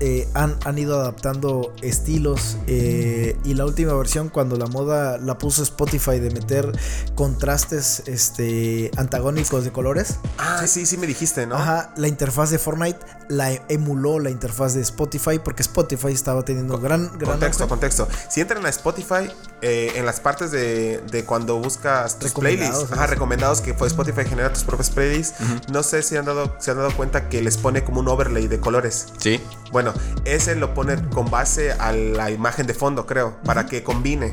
[0.00, 5.38] eh, han, han ido adaptando estilos eh, y la última versión cuando la moda la
[5.38, 6.72] puso Spotify de meter
[7.14, 11.56] contrastes este, antagónicos de colores, Ah, sí, sí me dijiste, ¿no?
[11.56, 16.78] ajá, la interfaz de Fortnite la emuló la interfaz de Spotify porque Spotify estaba teniendo
[16.78, 18.06] gran, gran Contexto, contexto.
[18.28, 19.28] Si entran a Spotify,
[19.62, 24.24] eh, en las partes de, de cuando buscas tus playlists, ajá, recomendados que fue Spotify
[24.28, 25.34] genera tus propias playlists,
[25.72, 28.46] no sé si han dado, se han dado cuenta que les pone como un overlay
[28.46, 29.06] de colores.
[29.18, 29.40] Sí.
[29.72, 29.85] Bueno,
[30.24, 34.32] ese lo pone con base a la imagen de fondo, creo, para que combine.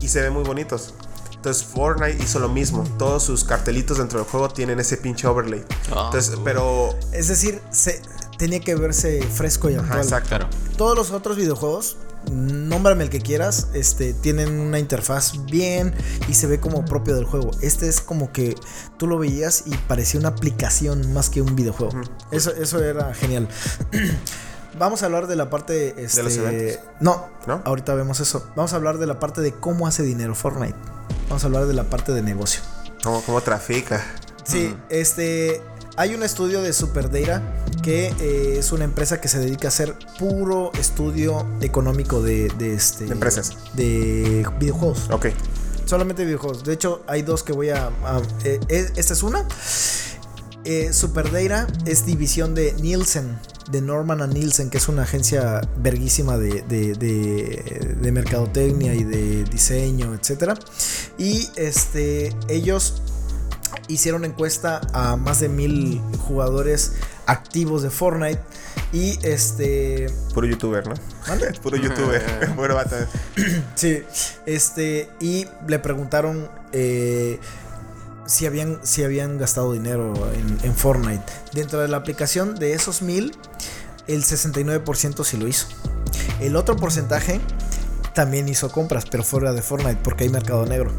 [0.00, 0.94] Y se ven muy bonitos.
[1.46, 2.82] Entonces Fortnite hizo lo mismo.
[2.98, 5.64] Todos sus cartelitos dentro del juego tienen ese pinche overlay.
[5.92, 6.44] Ah, Entonces, uh.
[6.44, 6.94] pero...
[7.12, 8.02] Es decir, se,
[8.36, 10.02] tenía que verse fresco y Ajá, actual.
[10.02, 10.28] exacto.
[10.28, 10.48] Claro.
[10.76, 11.98] Todos los otros videojuegos,
[12.32, 15.94] nómbrame el que quieras, este, tienen una interfaz bien
[16.28, 17.50] y se ve como propio del juego.
[17.60, 18.56] Este es como que
[18.98, 21.92] tú lo veías y parecía una aplicación más que un videojuego.
[22.30, 23.48] Eso, eso era genial.
[24.78, 25.94] Vamos a hablar de la parte.
[26.02, 26.80] Este, los eventos?
[27.00, 27.62] No, ¿No?
[27.64, 28.46] ahorita vemos eso.
[28.56, 30.76] Vamos a hablar de la parte de cómo hace dinero Fortnite.
[31.28, 32.60] Vamos a hablar de la parte de negocio.
[33.02, 34.04] ¿Cómo, cómo trafica?
[34.44, 35.62] Sí, este.
[35.98, 37.40] Hay un estudio de Superdata
[37.82, 42.74] que eh, es una empresa que se dedica a hacer puro estudio económico de, de
[42.74, 43.06] este.
[43.06, 43.56] De empresas.
[43.74, 45.08] De videojuegos.
[45.10, 45.28] Ok.
[45.86, 46.64] Solamente videojuegos.
[46.64, 47.86] De hecho, hay dos que voy a.
[47.86, 49.46] a- eh, eh, esta es una.
[50.66, 53.38] Eh, Superdata es división de Nielsen,
[53.70, 59.04] de Norman and Nielsen, que es una agencia verguísima de, de, de- de mercadotecnia y
[59.04, 60.54] de diseño, etc.
[61.18, 63.00] Y este, ellos
[63.88, 66.92] hicieron encuesta a más de mil jugadores
[67.26, 68.40] activos de Fortnite.
[68.92, 70.06] Y este.
[70.34, 70.94] Puro youtuber, ¿no?
[71.28, 71.52] ¿Mande?
[71.62, 72.22] Puro youtuber.
[72.56, 72.96] Puro vato.
[73.74, 74.02] Sí,
[74.46, 77.38] este, y le preguntaron eh,
[78.26, 81.24] si, habían, si habían gastado dinero en, en Fortnite.
[81.52, 83.36] Dentro de la aplicación de esos mil,
[84.06, 85.66] el 69% sí lo hizo.
[86.40, 87.40] El otro porcentaje
[88.14, 90.90] también hizo compras, pero fuera de Fortnite, porque hay mercado negro.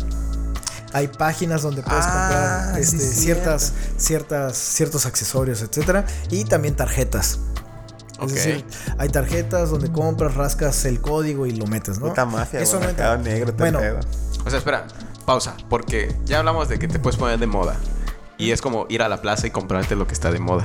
[0.94, 7.40] Hay páginas donde puedes Ah, comprar este, ciertas, ciertas, ciertos accesorios, etcétera, y también tarjetas.
[8.20, 8.30] Ok.
[8.30, 8.66] Es decir,
[8.98, 12.08] hay tarjetas donde compras, rascas el código y lo metes, ¿no?
[12.08, 14.00] Puta mafia, Eso no mercado negro, todo Bueno, pedo.
[14.46, 14.88] O sea, espera,
[15.28, 17.76] pausa, porque ya hablamos de que te puedes poner de moda.
[18.38, 20.64] Y es como ir a la plaza y comprarte lo que está de moda.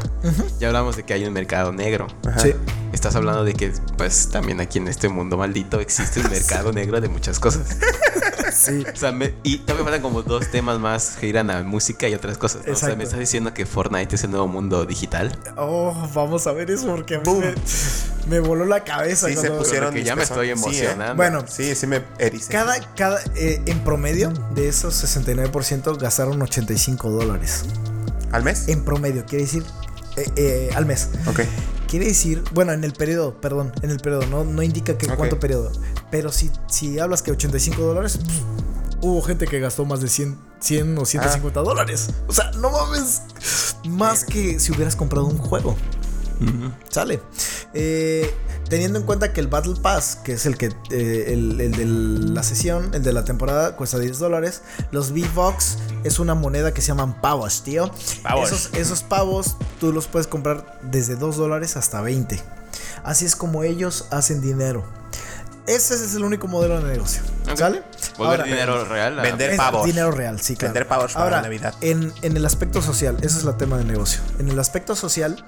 [0.60, 2.06] Ya hablamos de que hay un mercado negro.
[2.24, 2.38] Ajá.
[2.38, 2.54] Sí.
[2.92, 7.00] Estás hablando de que, pues, también aquí en este mundo maldito existe un mercado negro
[7.00, 7.76] de muchas cosas.
[8.52, 8.84] Sí.
[8.92, 12.14] O sea, me- y también faltan como dos temas más que giran a música y
[12.14, 12.66] otras cosas.
[12.66, 12.72] ¿no?
[12.72, 15.36] O sea, me estás diciendo que Fortnite es el nuevo mundo digital.
[15.56, 17.54] Oh, vamos a ver eso porque a mí me,
[18.28, 19.28] me voló la cabeza.
[19.28, 20.46] Sí, se pusieron Porque mis ya me estoy.
[20.46, 20.52] Sí, ¿eh?
[20.52, 21.14] emocionando.
[21.16, 22.52] Bueno, Sí, sí me ericé.
[22.52, 27.64] cada, cada, eh, en promedio de esos 69% gastaron 85 dólares.
[28.32, 28.68] ¿Al mes?
[28.68, 29.64] En promedio, quiere decir
[30.16, 31.08] eh, eh, al mes.
[31.26, 31.40] Ok.
[31.88, 35.38] Quiere decir, bueno, en el periodo, perdón, en el periodo, no, no indica que cuánto
[35.38, 35.70] periodo.
[36.12, 38.20] Pero si, si hablas que 85 dólares,
[39.00, 41.62] hubo gente que gastó más de 100, 100 o 150 Ah.
[41.64, 42.10] dólares.
[42.28, 43.22] O sea, no mames.
[43.88, 45.74] Más que si hubieras comprado un juego.
[46.88, 47.22] Sale.
[47.72, 48.28] Eh,
[48.68, 51.84] teniendo en cuenta que el Battle Pass, que es el que eh, el, el de
[51.86, 54.62] la sesión, el de la temporada, cuesta 10 dólares.
[54.90, 57.90] Los V-Bucks es una moneda que se llaman pavos, tío.
[58.24, 58.50] Pavos.
[58.50, 62.40] Esos, esos pavos tú los puedes comprar desde 2 dólares hasta 20.
[63.04, 64.84] Así es como ellos hacen dinero.
[65.66, 67.22] Ese es el único modelo de negocio.
[67.50, 67.56] Ok.
[67.56, 67.82] ¿Sale?
[68.18, 69.18] Volver Ahora, dinero real.
[69.18, 69.86] a- Vender pavos.
[69.86, 70.74] Dinero real, sí, claro.
[70.74, 71.74] Vender pavos para Ahora, Navidad.
[71.80, 74.20] En, en el aspecto social, ese es el tema de negocio.
[74.40, 75.44] En el aspecto social,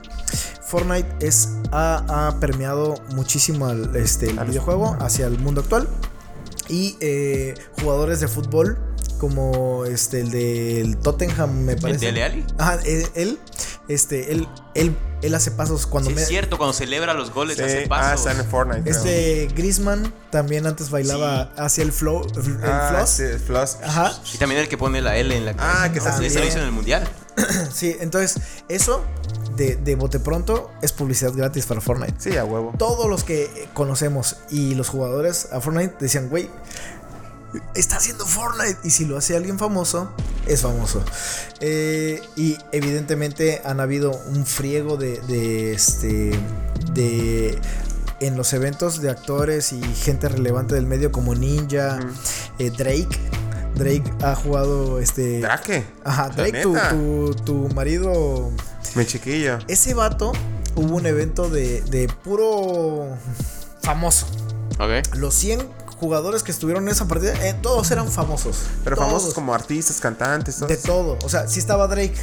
[0.66, 5.88] Fortnite es, ha, ha permeado muchísimo al, este, el videojuego hacia el mundo actual.
[6.68, 8.78] Y eh, jugadores de fútbol,
[9.18, 12.06] como este, el del Tottenham, me ¿El parece.
[12.06, 12.46] Dele Alli?
[12.58, 13.38] Ajá, él, él,
[13.88, 17.56] este, él, él él hace pasos cuando Sí, me- es cierto, cuando celebra los goles,
[17.56, 18.26] Sí, hace ah, pasos.
[18.26, 18.82] está en Fortnite.
[18.82, 18.94] creo.
[18.96, 23.10] Este Griezmann también antes bailaba hacia el flow, el Ah, floss.
[23.10, 23.78] sí, el floss.
[23.82, 24.12] Ajá.
[24.32, 26.58] Y también el que pone la L en la Ah, que está Ese lo hizo
[26.58, 27.08] en el mundial.
[27.72, 29.02] Sí, entonces eso
[29.56, 32.14] de, de bote pronto es publicidad gratis para Fortnite.
[32.18, 32.74] Sí, a huevo.
[32.78, 36.48] Todos los que conocemos y los jugadores a Fortnite decían, güey,
[37.74, 38.78] está haciendo Fortnite.
[38.84, 40.10] Y si lo hace alguien famoso,
[40.46, 41.02] es famoso.
[41.60, 46.38] Eh, y evidentemente han habido un friego de, de este.
[46.92, 47.58] de.
[48.20, 51.98] En los eventos de actores y gente relevante del medio como Ninja,
[52.58, 53.18] eh, Drake.
[53.74, 55.40] Drake ha jugado este.
[55.40, 55.84] ¿Drake?
[56.04, 58.50] Ajá, Drake, tu, tu, tu marido.
[58.94, 59.58] Mi chiquillo.
[59.66, 60.32] Ese vato
[60.76, 63.16] hubo un evento de, de puro
[63.82, 64.26] famoso.
[65.14, 68.58] Los 100 jugadores que estuvieron en esa partida, eh, todos eran famosos.
[68.84, 69.08] Pero Todos.
[69.08, 70.68] famosos como artistas, cantantes, todos.
[70.68, 71.18] De todo.
[71.24, 72.14] O sea, sí estaba Drake.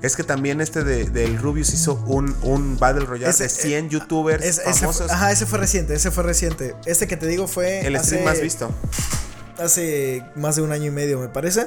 [0.00, 3.88] Es que también este de, del Rubius hizo un, un Battle Royale Ese- de 100
[3.90, 5.10] youtubers Es- ese fue- famosos.
[5.10, 6.74] ajá, ese fue reciente, ese fue reciente.
[6.84, 8.70] Este que te digo fue el stream hace- más visto.
[9.58, 11.66] hace más de un año y medio, me parece.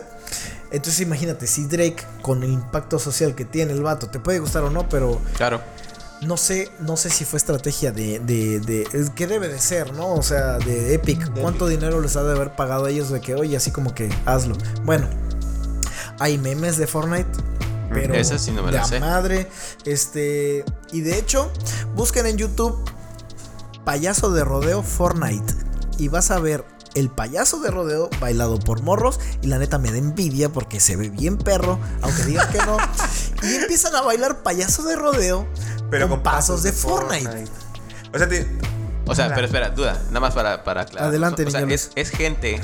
[0.72, 4.64] Entonces imagínate, si Drake, con el impacto social que tiene el vato, te puede gustar
[4.64, 5.62] o no, pero Claro.
[6.22, 10.14] No sé, no sé si fue estrategia de, de, de- que debe de ser, ¿no?
[10.14, 11.32] O sea, de Epic.
[11.40, 14.10] ¿Cuánto dinero les ha de haber pagado a ellos de que, oye, así como que
[14.26, 14.56] hazlo?
[14.84, 15.08] Bueno,
[16.20, 17.30] hay memes de Fortnite.
[17.94, 19.00] Pero Esa sí no me de la sé.
[19.00, 19.48] madre.
[19.86, 20.66] Este.
[20.92, 21.52] Y de hecho,
[21.96, 22.78] busquen en YouTube
[23.86, 25.54] payaso de rodeo Fortnite.
[25.98, 29.20] Y vas a ver el payaso de rodeo bailado por morros.
[29.42, 32.78] Y la neta me da envidia porque se ve bien perro, aunque digan que no.
[33.44, 35.48] y empiezan a bailar payaso de rodeo
[35.90, 37.46] Pero con, pasos de Fortnite.
[38.14, 38.48] O sea, te-
[39.06, 39.36] O sea, Hola.
[39.36, 41.10] pero espera, duda, nada más para, para aclarar.
[41.10, 42.60] Adelante, o sea, es, es gente.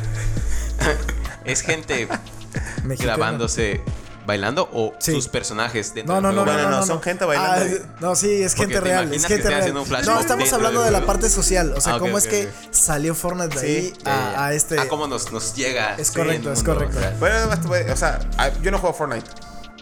[1.45, 2.07] es gente
[2.83, 3.15] Mexicana.
[3.17, 3.81] grabándose
[4.25, 5.11] bailando o Sí.
[5.11, 6.57] sus personajes dentro No, no, del no, juego.
[6.59, 9.25] no, no, no, no, son gente bailando Ah, no, sí, es gente te real, es
[9.25, 9.59] gente real.
[9.59, 12.27] haciendo un flash No, estamos hablando de la parte social, o sea, Ah, cómo es
[12.27, 15.95] que salió Fortnite de Sí, ahí a, este Ah, cómo nos, nos llega.
[15.97, 16.97] Es correcto, es correcto.
[17.19, 19.29] Bueno, además tú puedes- o sea, ah, yo no juego Fortnite.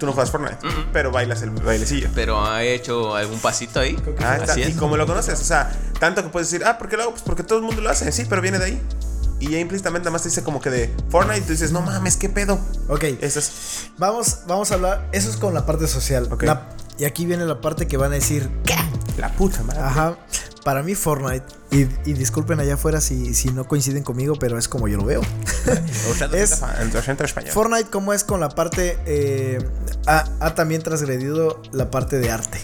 [0.01, 0.57] Tú no juegas Fortnite.
[0.91, 2.09] Pero bailas el bailecillo.
[2.15, 3.95] Pero ha hecho algún pasito ahí.
[4.19, 4.53] Ah, está.
[4.53, 7.03] Así Y como lo conoces, o sea, tanto que puedes decir, ah, ¿por qué lo
[7.03, 7.11] hago?
[7.11, 8.81] Pues porque todo el mundo lo hace, sí, pero viene de ahí.
[9.39, 12.17] Y ya implícitamente nada más te dice como que de Fortnite, tú dices, no mames,
[12.17, 12.59] ¿qué pedo?
[12.89, 13.91] Ok, Eso es.
[13.99, 16.27] vamos, vamos a hablar, eso es con la parte social.
[16.31, 16.43] Ok.
[16.43, 18.75] La- y aquí viene la parte que van a decir, ¿qué?
[19.19, 19.81] La puta madre.
[19.81, 20.15] Ajá,
[20.63, 24.67] para mí Fortnite, y, y disculpen allá afuera si, si no coinciden conmigo, pero es
[24.67, 25.21] como yo lo veo.
[26.33, 26.61] es-.
[27.53, 29.59] Fortnite como es con la parte, eh,
[30.07, 32.59] ha, ha también transgredido la parte de arte.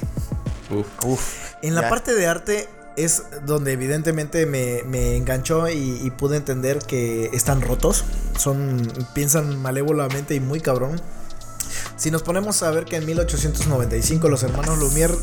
[0.70, 0.86] Uf.
[1.06, 1.22] Uf.
[1.62, 1.90] En la Ya.
[1.90, 7.62] parte de arte es donde evidentemente me, me enganchó y, y pude entender que están
[7.62, 8.04] rotos.
[8.38, 8.92] Son.
[9.14, 11.00] piensan malévolamente y muy cabrón.
[11.96, 15.16] Si nos ponemos a ver que en 1895 los hermanos Lumière.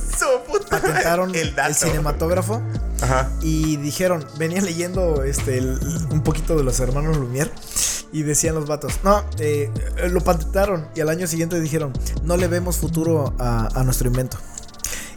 [0.65, 2.61] Patentaron el cinematógrafo
[3.01, 3.31] Ajá.
[3.41, 5.79] y dijeron, venía leyendo este el-
[6.11, 7.51] un poquito de los hermanos Lumière
[8.13, 9.71] y decían los vatos, no, eh,
[10.11, 14.39] lo patentaron y al año siguiente dijeron, no le vemos futuro a, a nuestro invento.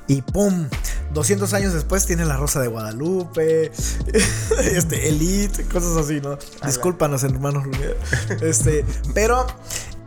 [0.10, 0.68] Y ¡pum!
[1.14, 3.72] 200 años después tiene la Rosa de Guadalupe,
[4.64, 6.38] este, Elite, cosas así, ¿no?
[6.66, 7.96] Discúlpanos, hermanos Lumière.
[8.42, 9.46] Este, pero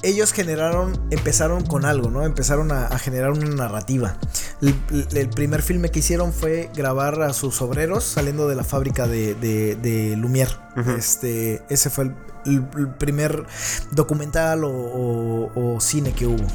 [0.03, 2.24] ellos generaron, empezaron con algo, ¿no?
[2.24, 4.16] Empezaron a, a generar una narrativa.
[4.62, 4.75] El,
[5.16, 9.35] el primer filme que hicieron fue grabar a sus obreros saliendo de la fábrica de,
[9.35, 10.59] de, de Lumière.
[10.99, 12.14] Este, ese fue el,
[12.46, 13.44] el- el primer
[13.92, 16.46] documental o, o- o cine que hubo.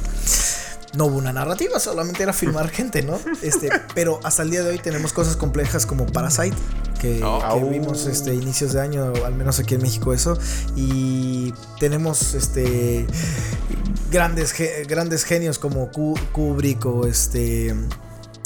[0.96, 3.18] No hubo una narrativa, solamente era filmar gente, ¿no?
[3.42, 6.56] Este, pero hasta el día de hoy tenemos cosas complejas como Parasite,
[7.00, 7.38] que, Oh.
[7.38, 7.68] que Au.
[7.70, 10.38] vimos este inicios de año, al menos aquí en México eso,
[10.74, 13.06] y tenemos este
[14.10, 14.54] grandes
[14.88, 17.74] grandes genios como Ku- Kubrick o este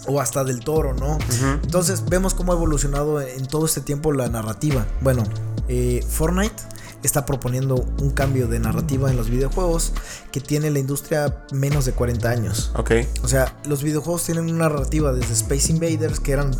[0.06, 1.18] o hasta del Toro, ¿no?
[1.62, 4.86] Entonces vemos cómo ha evolucionado en todo este tiempo la narrativa.
[5.02, 5.22] Bueno,
[5.68, 6.54] eh, Fortnite
[7.02, 9.92] está proponiendo un cambio de narrativa en los videojuegos
[10.32, 12.72] que tiene la industria menos de 40 años.
[12.76, 12.92] Ok.
[13.22, 16.50] O sea, los videojuegos tienen una narrativa desde Space Invaders que eran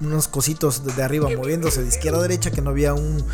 [0.00, 3.24] unos cositos desde arriba moviéndose de izquierda a derecha que no había un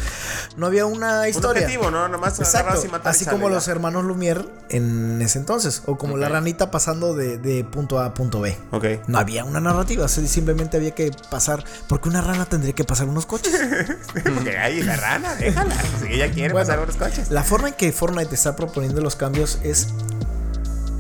[0.57, 1.63] no había una Un historia.
[1.63, 2.09] objetivo, ¿no?
[2.09, 6.29] Nomás Exacto, y matar así como los hermanos Lumière en ese entonces, o como la
[6.29, 8.57] ranita pasando de, de punto A a punto B.
[8.71, 8.85] Ok.
[9.09, 13.09] No había una narrativa, si- simplemente había que pasar, porque una rana tendría que pasar
[13.09, 13.53] unos coches.
[14.25, 15.75] Porque ahí la rana, déjala.
[16.01, 16.67] Si ella quiere Bueno.
[16.67, 17.31] pasar unos coches.
[17.31, 19.89] La forma en que Fortnite está proponiendo los cambios es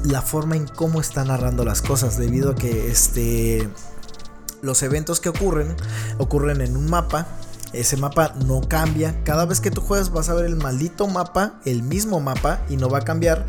[0.04, 3.68] la forma en cómo está narrando las cosas, debido a que este
[4.62, 5.74] los eventos que ocurren
[6.18, 7.26] ocurren en un mapa.
[7.72, 9.22] Ese mapa no cambia.
[9.24, 12.76] Cada vez que tú juegas vas a ver el maldito mapa, el mismo mapa, y
[12.76, 13.46] no va a cambiar.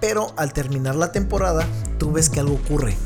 [0.00, 1.66] Pero al terminar la temporada,
[1.98, 2.96] tú ves que algo ocurre.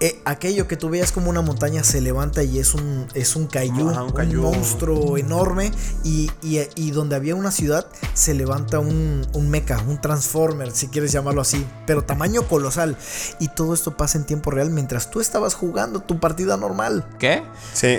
[0.00, 3.46] Eh, aquello que tú veías como una montaña se levanta y es un, es un
[3.90, 4.12] Ajá, un
[4.52, 5.72] monstruo enorme.
[6.04, 10.88] Y, y- y donde había una ciudad se levanta un, un mecha, un transformer, si
[10.88, 12.96] quieres llamarlo así, pero tamaño colosal.
[13.38, 17.06] Y todo esto pasa en tiempo real mientras tú estabas jugando tu partida normal.
[17.18, 17.42] ¿Qué?
[17.72, 17.98] Sí.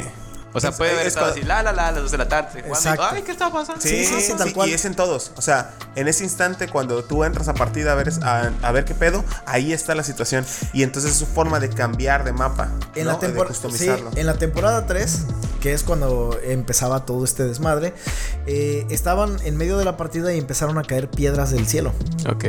[0.54, 2.18] O sea, Es- puede haber es estado así, la, la, la, a las 2 de
[2.18, 2.50] la tarde.
[2.64, 3.04] jugando y, Exacto.
[3.12, 3.82] Ay, ¿qué está pasando?
[3.82, 4.70] Sí, Sí, sí, sí, tal cual.
[4.70, 5.32] Y es en todos.
[5.36, 8.86] O sea, en ese instante, cuando tú entras a partida a ver, a, a ver
[8.86, 10.46] qué pedo, ahí está la situación.
[10.74, 12.70] Y entonces es su forma de cambiar de mapa.
[12.96, 13.12] En, ¿no?
[13.12, 15.20] la tempor- en la temporada 3,
[15.62, 17.94] que es cuando empezaba todo este desmadre,
[18.46, 21.94] eh, estaban en medio de la partida y empezaron a caer piedras del cielo.
[22.30, 22.46] Ok.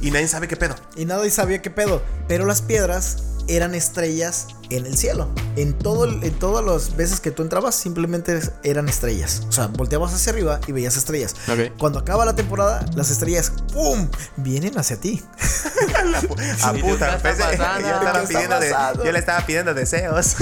[0.00, 0.74] Y nadie sabe qué pedo.
[0.96, 2.02] Y nadie sabía qué pedo.
[2.28, 5.28] Pero las piedras eran estrellas en el cielo.
[5.56, 9.42] En, todo, en todas las veces que tú entrabas, simplemente eran estrellas.
[9.48, 11.34] O sea, volteabas hacia arriba y veías estrellas.
[11.78, 14.08] Cuando acaba la temporada, las estrellas, ¡pum!
[14.36, 15.22] vienen hacia ti.
[16.62, 19.04] A Sí, puta, yo, estaba ¿Qué está pidiendo de- pasando?
[19.04, 20.36] yo le estaba pidiendo deseos.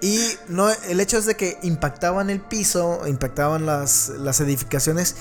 [0.00, 5.16] Y no, el hecho es de que impactaban el piso, impactaban las, las edificaciones.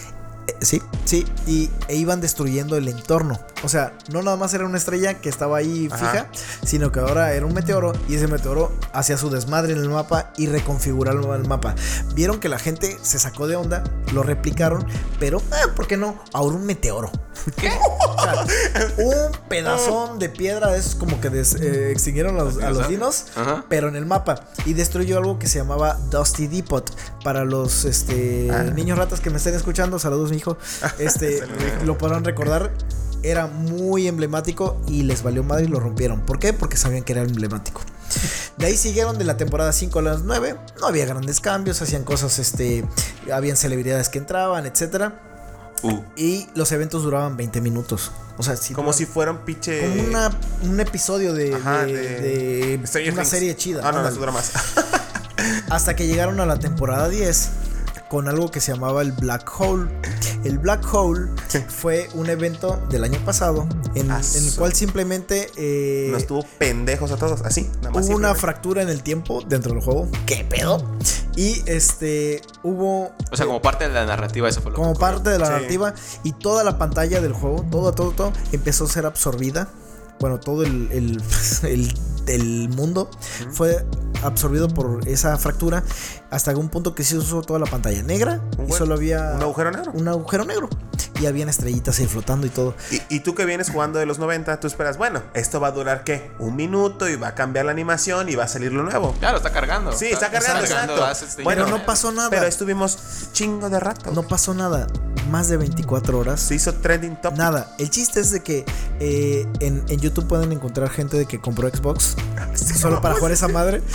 [0.47, 3.39] Eh, Sí, sí, y e iban destruyendo el entorno.
[3.63, 5.97] O sea, no nada más era una estrella que estaba ahí Ajá.
[5.97, 6.27] fija,
[6.65, 10.31] sino que ahora era un meteoro y ese meteoro hacía su desmadre en el mapa
[10.37, 11.75] y reconfiguraba el mapa.
[12.13, 14.85] Vieron que la gente se sacó de onda, lo replicaron,
[15.19, 16.17] pero eh, ¿por qué no?
[16.33, 17.11] Ahora un meteoro.
[18.15, 18.45] O sea,
[18.97, 23.25] un pedazón de piedra esos como que des- eh, extinguieron a los, a los dinos,
[23.35, 23.65] Ajá.
[23.67, 24.45] pero en el mapa.
[24.65, 26.89] Y destruyó algo que se llamaba Dusty Depot.
[27.23, 28.63] Para los este, Ah.
[28.63, 30.57] niños ratas que me estén escuchando, saludos, mi hijo.
[30.99, 31.41] Este,
[31.85, 32.71] lo podrán recordar.
[33.23, 36.21] Era muy emblemático y les valió madre y lo rompieron.
[36.25, 36.51] ¿Por qué?
[36.51, 37.79] Porque sabían que era emblemático.
[38.57, 40.55] De ahí siguieron de la temporada 5 a las 9.
[40.81, 42.83] No había grandes cambios, hacían cosas, este,
[43.33, 45.21] habían celebridades que entraban, etcétera.
[45.83, 46.01] Uh.
[46.17, 48.11] Y los eventos duraban 20 minutos.
[48.37, 49.79] O sea, sí Como duraban- si fuera un pinche.
[49.89, 50.29] como una,
[50.63, 53.29] un episodio de, Ajá, de- de- de Stranger una Things.
[53.31, 53.81] serie chida.
[53.85, 54.51] Ah, no, no, dura más.
[55.69, 57.49] Hasta que llegaron a la temporada 10
[58.13, 59.89] con algo que se llamaba el Black Hole.
[60.43, 61.31] El Black Hole
[61.67, 67.11] fue un evento del año pasado en, en el cual simplemente eh, Nos tuvo pendejos
[67.11, 68.05] a todos, así, nada más.
[68.05, 70.07] hubo una fractura en el tiempo dentro del juego.
[70.27, 70.85] ¿Qué pedo?
[71.35, 74.99] Y este hubo O sea, como parte de la narrativa, eso fue lo como que
[74.99, 75.51] parte de la Sí.
[75.53, 79.69] narrativa y toda la pantalla del juego, todo, todo, todo, empezó a ser absorbida.
[80.19, 81.23] Bueno, todo el, el,
[81.63, 81.97] el-
[82.27, 83.09] el mundo
[83.51, 83.85] fue
[84.21, 85.83] absorbido por esa fractura
[86.33, 89.41] hasta algún punto que se usó toda la pantalla negra Un y solo había un
[89.43, 89.91] agujero negro.
[89.93, 90.69] un agujero negro
[91.21, 92.73] y habían estrellitas ahí flotando y todo.
[92.91, 95.71] Y, y tú que vienes jugando de los 90, tú esperas, bueno, esto va a
[95.71, 96.31] durar qué?
[96.39, 99.13] Un minuto y va a cambiar la animación y va a salir lo nuevo.
[99.19, 99.91] Claro, está cargando.
[99.93, 101.37] Sí, está cargando, exacto.
[101.37, 102.29] de- Bueno, no pasó nada.
[102.29, 102.97] Pero estuvimos
[103.31, 104.11] chingo de rato.
[104.11, 104.87] No pasó nada.
[105.29, 106.41] Más de 24 horas.
[106.41, 107.35] Se hizo trending top.
[107.37, 108.65] Nada, el chiste es de que
[108.99, 112.15] eh, en, en YouTube pueden encontrar gente de que compró Xbox
[112.55, 113.81] solo para jugar esa madre.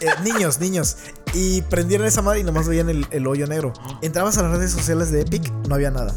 [0.00, 0.96] Eh, niños, niños.
[1.32, 3.72] Y prendieron esa madre y nomás veían el, el hoyo negro.
[4.02, 6.14] Entrabas a las redes sociales de Epic, no había nada.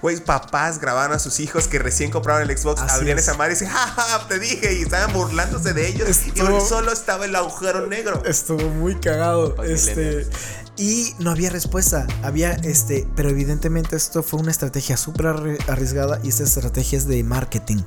[0.00, 3.24] Güey, papás grababan a sus hijos que recién compraron el Xbox, Así abrían es.
[3.24, 6.08] esa madre y decían, jaja, te dije, y estaban burlándose de ellos.
[6.34, 8.22] Y solo estaba el agujero negro.
[8.24, 9.62] Estuvo muy cagado.
[9.62, 10.26] Este.
[10.76, 12.06] Y no había respuesta.
[12.22, 13.06] Había este.
[13.14, 16.18] Pero evidentemente esto fue una estrategia súper arri- arriesgada.
[16.22, 17.82] Y esta estrategia es de marketing.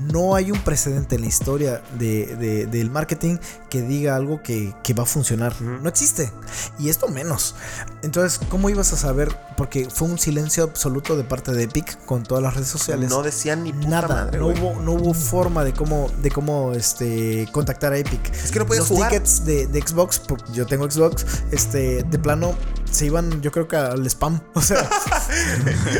[0.00, 3.36] No hay un precedente en la historia de, de- del marketing
[3.70, 5.60] que diga algo que, que va a funcionar.
[5.60, 6.32] No existe.
[6.78, 7.54] Y esto menos.
[8.02, 9.34] Entonces, ¿cómo ibas a saber?
[9.56, 13.10] Porque fue un silencio absoluto de parte de Epic con todas las redes sociales.
[13.10, 16.72] No decían ni puta Nada, madre, no hubo, no hubo forma de cómo, de cómo
[16.74, 18.32] este, contactar a Epic.
[18.34, 19.10] Es que no puedes Los jugar.
[19.10, 22.54] tickets de, de Xbox, porque yo tengo Xbox, este, de plano
[22.90, 24.40] se iban, yo creo que al spam.
[24.54, 24.88] O sea,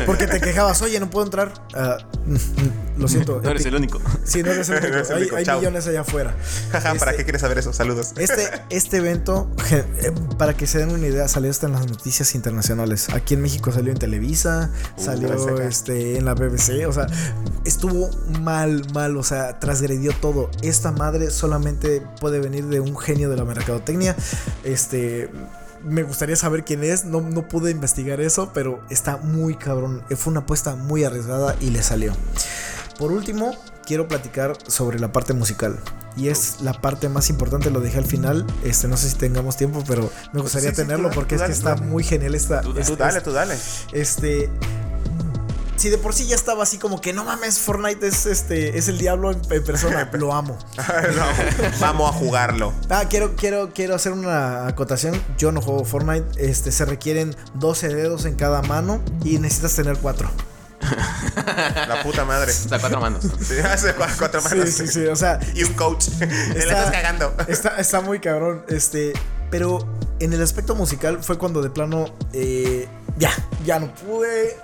[0.05, 1.53] porque te quejabas, oye, no puedo entrar.
[1.75, 1.97] Ah,
[2.97, 3.39] lo siento.
[3.43, 3.99] No eres el único.
[4.23, 4.89] Sí, no eres el único.
[4.93, 5.59] No eres el Hay, único, hay chao.
[5.59, 6.35] millones allá afuera.
[6.71, 7.71] Jaja, ¿para Este- qué quieres saber eso?
[7.73, 8.13] Saludos.
[8.17, 12.33] Este, este evento, eh, para que se den una idea, salió hasta en las noticias
[12.35, 13.09] internacionales.
[13.13, 16.87] Aquí en México salió en Televisa, Uh, salió este, en la BBC.
[16.87, 17.07] O sea,
[17.65, 18.09] estuvo
[18.41, 19.17] mal, mal.
[19.17, 20.49] O sea, transgredió todo.
[20.63, 24.15] Esta madre solamente puede venir de un genio de la mercadotecnia.
[24.63, 25.29] Este.
[25.87, 30.03] Me gustaría saber quién es, no, no pude investigar eso, pero está muy cabrón.
[30.15, 32.13] Fue una apuesta muy arriesgada y le salió.
[32.99, 35.79] Por último, quiero platicar sobre la parte musical.
[36.17, 38.45] Y es la parte más importante, lo dejé al final.
[38.63, 41.41] Este, no sé si tengamos tiempo, pero me gustaría sí, sí, tenerlo dale, porque es
[41.41, 42.61] que dale, está muy genial esta.
[42.61, 42.81] Tú dale.
[42.81, 43.55] este- Tú dale, tú dale.
[43.93, 44.49] Este.
[45.77, 48.77] Si de por sí ya estaba así como que no mames, Fortnite es este.
[48.77, 50.09] es el diablo en, en persona.
[50.17, 50.57] lo amo.
[50.77, 51.25] No,
[51.79, 52.73] vamos a jugarlo.
[52.89, 55.21] Ah, quiero, quiero, quiero hacer una acotación.
[55.37, 56.25] Yo no juego Fortnite.
[56.49, 60.29] Este, se requieren 12 dedos en cada mano y necesitas tener 4.
[61.87, 62.51] La puta madre.
[62.51, 63.23] O sea, cuatro manos.
[63.41, 64.69] Sí, hace cua- cuatro Sí, manos.
[64.69, 65.05] sí, sí.
[65.07, 66.07] O sea, Y un coach.
[66.19, 67.33] Le estás cagando.
[67.47, 68.63] Está, está muy cabrón.
[68.67, 69.13] Este.
[69.49, 69.79] Pero
[70.19, 72.05] en el aspecto musical fue cuando de plano.
[72.33, 72.87] eh,
[73.17, 73.31] ya,
[73.65, 74.57] ya no pude.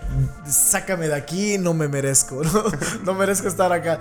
[0.47, 2.41] Sácame de aquí, no me merezco.
[2.53, 2.63] No,
[3.03, 3.99] no merezco estar acá.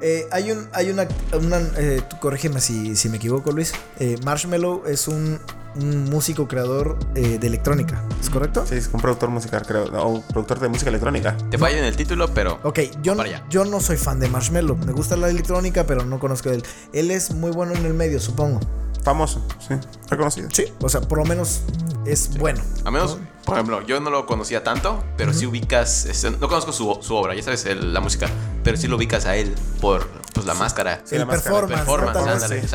[0.00, 3.72] Eh, hay un, hay una, una, eh, tú corrígeme si, si me equivoco, Luis.
[3.98, 5.40] Eh, Marshmello es un,
[5.76, 8.64] un músico creador eh, de electrónica, ¿es correcto?
[8.66, 9.84] Sí, es un productor musical, creo.
[10.04, 11.36] O productor de música electrónica.
[11.50, 12.60] Te falla en el título, pero.
[12.64, 13.14] Ok, yo,
[13.48, 14.76] yo no soy fan de Marshmello.
[14.76, 16.64] Me gusta la electrónica, pero no conozco de él.
[16.92, 18.60] Él es muy bueno en el medio, supongo.
[19.04, 19.74] Famoso, sí.
[20.08, 20.48] Reconocido.
[20.52, 21.60] Sí, o sea, por lo menos
[22.06, 22.62] es bueno.
[22.84, 26.06] A menos, por ejemplo, yo no lo conocía tanto, pero sí ubicas.
[26.40, 28.28] no conozco su, su obra, ya sabes, el- la música.
[28.62, 31.02] Pero sí lo ubicas a él por pues, la máscara.
[31.04, 31.84] Sí, el la performance.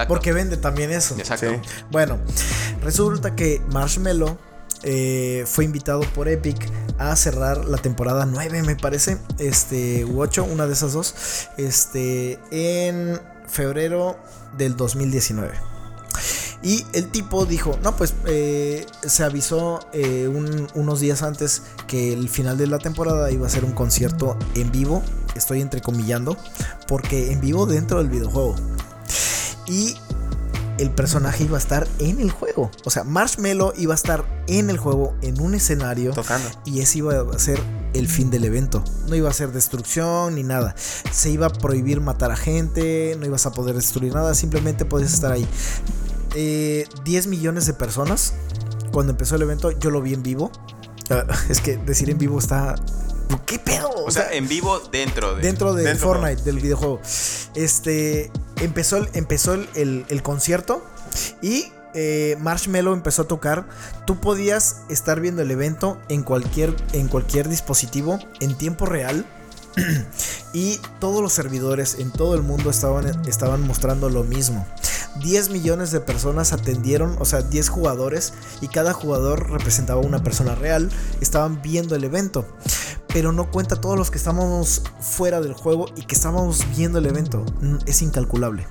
[0.07, 1.15] Porque vende también eso.
[1.17, 1.49] Exacto.
[1.49, 1.59] Sí.
[1.89, 2.19] Bueno,
[2.83, 4.37] resulta que Marshmello
[4.83, 6.69] eh, fue invitado por Epic
[6.99, 11.15] a cerrar la temporada 9, me parece, este, u 8, una de esas dos,
[11.57, 14.17] este, en febrero
[14.57, 15.53] del 2019.
[16.61, 22.11] Y el tipo dijo, no, pues eh, se avisó eh, un- unos días antes que
[22.13, 25.01] el final de la temporada iba a ser un concierto en vivo,
[25.35, 26.35] estoy entrecomillando,
[26.87, 28.55] porque en vivo dentro del videojuego.
[29.67, 29.95] Y
[30.79, 32.71] el personaje iba a estar en el juego.
[32.85, 36.11] O sea, Marshmello iba a estar en el juego, en un escenario.
[36.13, 36.49] Tocando.
[36.65, 37.59] Y ese iba a ser
[37.93, 38.83] el fin del evento.
[39.07, 40.75] No iba a ser destrucción ni nada.
[41.11, 45.13] Se iba a prohibir matar a gente, no ibas a poder destruir nada, simplemente podías
[45.13, 45.47] estar ahí.
[46.35, 48.33] Eh, 10 millones de personas.
[48.91, 50.51] Cuando empezó el evento, yo lo vi en vivo.
[51.09, 52.75] Ah, es que decir en vivo está.
[53.45, 53.89] ¿Qué pedo?
[54.05, 55.41] O sea, en vivo dentro de.
[55.41, 56.99] dentro de Dentro, Fortnite, del videojuego.
[57.55, 58.31] Este
[58.61, 60.83] empezó el, empezó el, el- el concierto
[61.41, 63.67] y eh, Marshmello empezó a tocar.
[64.05, 69.25] Tú podías estar viendo el evento en cualquier, en cualquier dispositivo en tiempo real.
[70.53, 74.65] y todos los servidores en todo el mundo estaban, estaban mostrando lo mismo.
[75.19, 80.55] 10 millones de personas atendieron, o sea, 10 jugadores y cada jugador representaba una persona
[80.55, 80.89] real,
[81.21, 82.45] estaban viendo el evento.
[83.07, 87.07] Pero no cuenta todos los que estábamos fuera del juego y que estábamos viendo el
[87.07, 87.43] evento.
[87.61, 88.67] Mm, Es incalculable.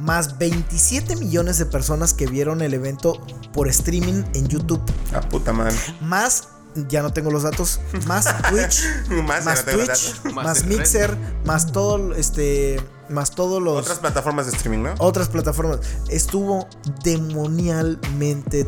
[0.00, 4.80] Más 27 millones de personas que vieron el evento por streaming en YouTube.
[5.12, 5.76] La puta madre.
[6.00, 6.48] Más,
[6.88, 8.84] ya no tengo los datos, más Twitch,
[9.24, 10.22] Más, no Twitch.
[10.34, 10.64] Más.
[10.64, 14.94] Mixer, más todo, este, más todos los Otras plataformas de streaming, ¿no?
[14.98, 15.80] otras plataformas.
[16.08, 16.68] Estuvo
[17.02, 18.66] demonialmente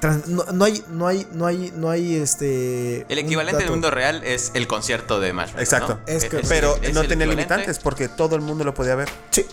[0.00, 3.90] trans- no, no hay no hay no hay no hay este El equivalente del mundo
[3.90, 5.62] real es el concierto de Marshmallow.
[5.62, 5.98] Exacto.
[6.06, 6.12] ¿no?
[6.12, 9.08] Es que- Pero es no tenía limitantes porque todo el mundo lo podía ver.
[9.30, 9.46] Sí.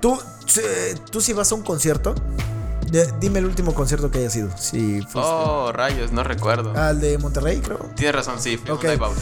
[0.00, 0.18] Tú
[1.10, 2.14] tú si vas a un concierto,
[3.20, 4.50] dime el último concierto que haya sido.
[4.56, 6.72] Si fuiste Oh, rayos, no recuerdo.
[6.76, 7.78] al de Monterrey, creo.
[7.96, 8.84] Tienes razón, sí, fue Ok.
[8.84, 9.16] un dive out.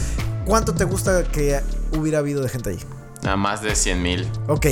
[0.45, 1.61] ¿Cuánto te gusta que
[1.97, 2.79] hubiera habido de gente ahí?
[3.25, 4.29] A más de 100 mil.
[4.47, 4.67] Ok.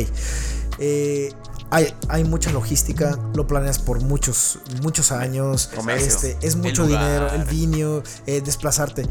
[0.79, 1.31] Eh,
[1.69, 5.69] hay, hay mucha logística, lo planeas por muchos, muchos años.
[5.73, 6.07] Comercio.
[6.07, 9.05] Este, es mucho dinero, el vinio, eh, desplazarte.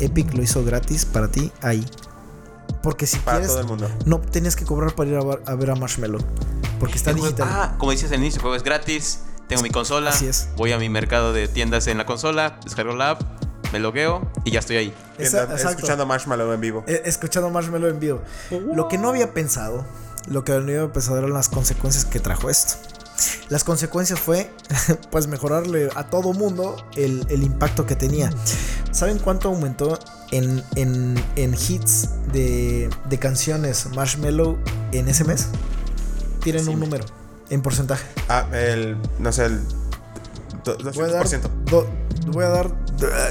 [0.00, 1.86] Epic lo hizo gratis para ti ahí.
[2.86, 3.90] Porque si Para quieres, todo el mundo.
[4.04, 6.20] no tenías que cobrar para ir a, ver- a ver a Marshmallow.
[6.78, 7.48] Porque está digital.
[7.50, 9.22] Ah, como dices al inicio, el juego es gratis.
[9.48, 10.10] Tengo mi consola.
[10.10, 10.50] Así es.
[10.56, 13.22] Voy a mi mercado de tiendas en la consola, descargo la app,
[13.72, 14.94] me logueo y ya estoy ahí.
[15.18, 15.56] Exacto.
[15.56, 16.84] escuchando Marshmallow en vivo.
[16.86, 18.22] Eh, escuchando Marshmallow en vivo.
[18.72, 19.84] Lo que no había pensado,
[20.28, 22.74] lo que no había pensado eran las consecuencias que trajo esto.
[23.48, 24.50] Las consecuencias fue,
[25.10, 28.30] pues, mejorarle a todo mundo el, el impacto que tenía.
[28.90, 29.98] ¿Saben cuánto aumentó
[30.32, 34.58] en, en- en hits de, de canciones Marshmallow
[34.92, 35.46] en ese mes?
[36.42, 37.04] Tienen un número,
[37.50, 38.04] en porcentaje.
[38.28, 38.96] Ah, el.
[39.18, 39.60] No sé, el.
[40.64, 41.26] do- Voy a dar.
[41.26, 41.40] 200%.
[41.70, 41.88] do-
[42.28, 42.70] voy a dar.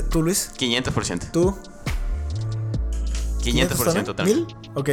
[0.09, 0.51] ¿Tú, Luis?
[0.57, 1.31] 500%.
[1.31, 1.57] ¿Tú?
[3.43, 4.45] 500% también.
[4.45, 4.55] ¿Mil?
[4.75, 4.89] Ok,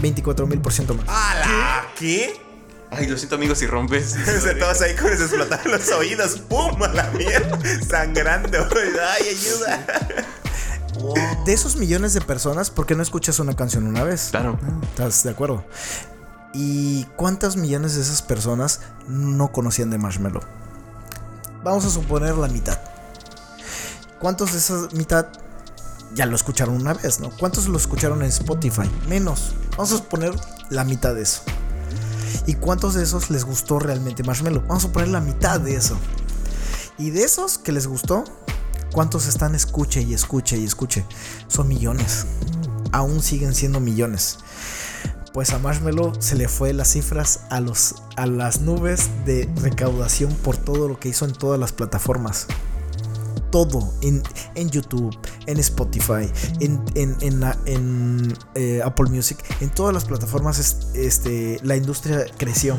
[0.00, 1.06] 24 mil por ciento más.
[1.08, 1.86] ¡Hala!
[1.98, 2.34] ¿Qué?
[2.94, 4.10] Ay, lo siento, amigos, si rompes.
[4.42, 6.38] Se todos ahí con se explotaron los oídos.
[6.40, 6.82] ¡Pum!
[6.82, 7.58] A la mierda.
[7.88, 8.68] Sangrando.
[9.16, 9.86] ¡Ay, ayuda!
[11.46, 14.28] De esos millones de personas, ¿por qué no escuchas una canción una vez?
[14.30, 14.58] Claro.
[14.82, 15.64] ¿Estás de acuerdo?
[16.52, 20.42] ¿Y cuántas millones de esas personas no conocían de Marshmallow?
[21.64, 22.78] Vamos a suponer la mitad.
[24.20, 25.28] ¿Cuántos de esa mitad
[26.14, 27.30] ya lo escucharon una vez, no?
[27.30, 28.90] ¿Cuántos lo escucharon en Spotify?
[29.08, 29.54] Menos.
[29.70, 30.34] Vamos a suponer
[30.68, 31.42] la mitad de eso.
[32.46, 34.62] ¿Y cuántos de esos les gustó realmente Marshmallow?
[34.66, 35.96] Vamos a poner la mitad de eso.
[36.98, 38.24] Y de esos que les gustó,
[38.92, 41.04] ¿cuántos están escuche y escuche y escuche?
[41.48, 42.26] Son millones.
[42.92, 44.38] Aún siguen siendo millones.
[45.32, 50.34] Pues a Marshmallow se le fue las cifras a, los, a las nubes de recaudación
[50.34, 52.46] por todo lo que hizo en todas las plataformas.
[53.52, 54.20] Todo en,
[54.56, 56.28] en YouTube, en Spotify,
[56.58, 61.76] en, en, en, la- en, eh, Apple Music, en todas las plataformas es- este, la
[61.76, 62.76] industria creció.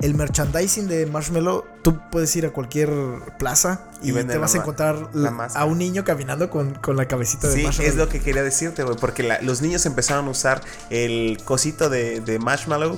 [0.00, 2.90] El merchandising de Marshmallow, tú puedes ir a cualquier
[3.38, 7.46] plaza Y te vas a encontrar la a un niño caminando con, con la cabecita
[7.48, 7.90] de Sí, Marshmallow.
[7.92, 11.88] es lo que quería decirte, güey, porque la- los niños empezaron a usar el cosito
[11.90, 12.96] de, de Marshmallow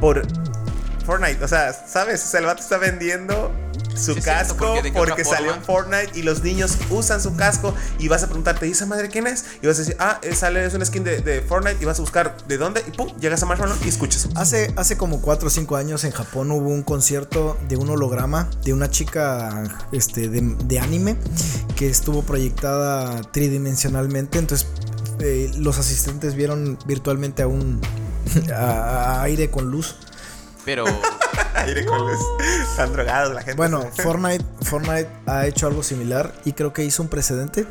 [0.00, 0.22] por
[1.04, 1.42] Fortnite.
[1.44, 2.24] O sea, ¿sabes?
[2.24, 3.52] O sea, el vato está vendiendo
[3.94, 5.62] su Sí, es cierto, casco porque salió en.
[5.62, 9.26] Fortnite y los niños usan su casco y vas a preguntarte, ¿y esa madre quién
[9.26, 9.44] es?
[9.62, 11.98] Y vas a decir, ah, es, sale, es una skin de, de Fortnite y vas
[11.98, 14.28] a buscar de dónde y pum, llegas a Marshmallow y escuchas.
[14.36, 18.48] Hace, hace como 4 o 5 años en Japón hubo un concierto de un holograma
[18.64, 19.62] de una chica
[19.92, 21.16] este, de, de anime
[21.76, 24.38] que estuvo proyectada tridimensionalmente.
[24.38, 24.66] Entonces
[25.20, 27.80] eh, los asistentes vieron virtualmente a un
[28.54, 29.96] a- a aire con luz.
[30.64, 30.84] Pero
[31.54, 32.20] Aire con los-
[32.70, 33.56] Están drogados la gente.
[33.56, 37.66] Bueno, Fortnite, Fortnite ha hecho algo similar y creo que hizo un precedente.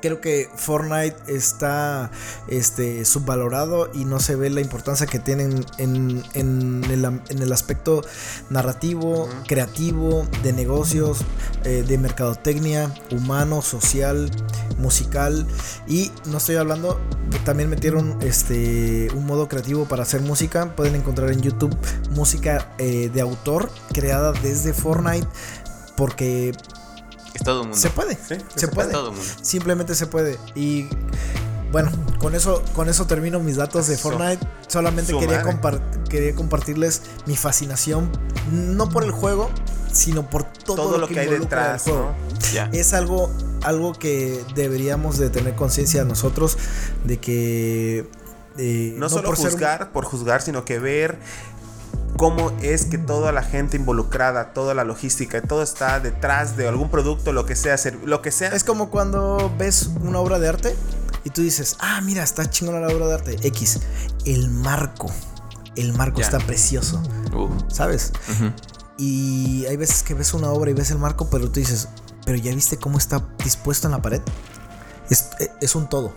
[0.00, 2.10] Creo que Fortnite está
[2.48, 7.42] este, subvalorado y no se ve la importancia que tienen en, en el, am- en
[7.42, 8.02] el aspecto
[8.50, 11.18] narrativo, creativo, de negocios,
[11.64, 14.30] eh, de mercadotecnia, humano, social,
[14.78, 15.46] musical.
[15.86, 17.00] Y no estoy hablando,
[17.44, 20.74] también metieron este, un modo creativo para hacer música.
[20.76, 21.76] Pueden encontrar en YouTube
[22.10, 25.26] música eh, de autor creada desde Fortnite
[25.96, 26.52] porque
[27.38, 27.80] es todo el mundo.
[27.80, 28.14] se puede.
[28.16, 28.92] Sí, se puede.
[28.92, 29.32] todo el mundo.
[29.42, 30.38] Simplemente se puede.
[30.54, 30.88] Y
[31.70, 33.96] bueno, con eso, con eso termino mis datos de.
[33.96, 34.46] Fortnite.
[34.66, 35.42] Solamente quería,
[36.08, 38.10] quería compartirles mi fascinación,
[38.52, 39.50] no por el juego,
[39.92, 42.14] sino por todo, todo, lo que, hay detrás, juego.
[42.54, 42.72] ¿no?
[42.72, 43.30] Es algo,
[43.62, 46.58] algo que deberíamos de tener conciencia nosotros
[47.04, 48.08] de que
[48.58, 51.18] eh, No, solo por ser juzgar por juzgar, sino que ver
[52.18, 56.90] cómo es que toda la gente involucrada, toda la logística, todo está detrás de algún
[56.90, 58.48] producto, lo que sea, lo que sea.
[58.50, 60.76] Es como cuando ves una obra de arte
[61.24, 63.36] y tú dices, ah, mira, está chingona la obra de arte.
[63.42, 63.80] X,
[64.26, 65.10] el marco.
[65.76, 66.24] El marco Ya.
[66.26, 67.00] está precioso,
[67.32, 68.12] Uh, ¿sabes?
[68.96, 71.88] Y hay veces que ves una obra y ves el marco, pero tú dices,
[72.26, 74.20] pero ya viste cómo está dispuesto en la pared.
[75.08, 76.12] Es, e- es un todo.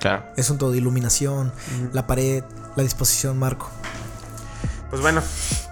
[0.00, 0.24] Claro.
[0.36, 0.74] Es un todo.
[0.74, 1.52] Iluminación,
[1.92, 2.42] la pared,
[2.76, 3.70] la disposición, marco.
[4.94, 5.22] Pues bueno,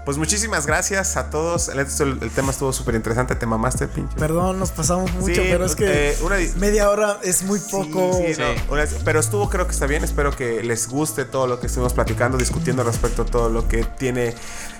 [0.03, 1.69] pues muchísimas gracias a todos.
[1.69, 4.13] El, el tema estuvo súper interesante, te mamaste, pinche.
[4.17, 7.61] Perdón, nos pasamos mucho, Sí, pero es que eh, una dis- media hora es muy
[7.61, 8.17] poco.
[8.17, 8.41] sí, Sí.
[8.41, 10.03] no, una- pero estuvo, creo que está bien.
[10.03, 13.85] Espero que les guste todo lo que estuvimos platicando, discutiendo respecto a todo lo que
[13.85, 14.35] tiene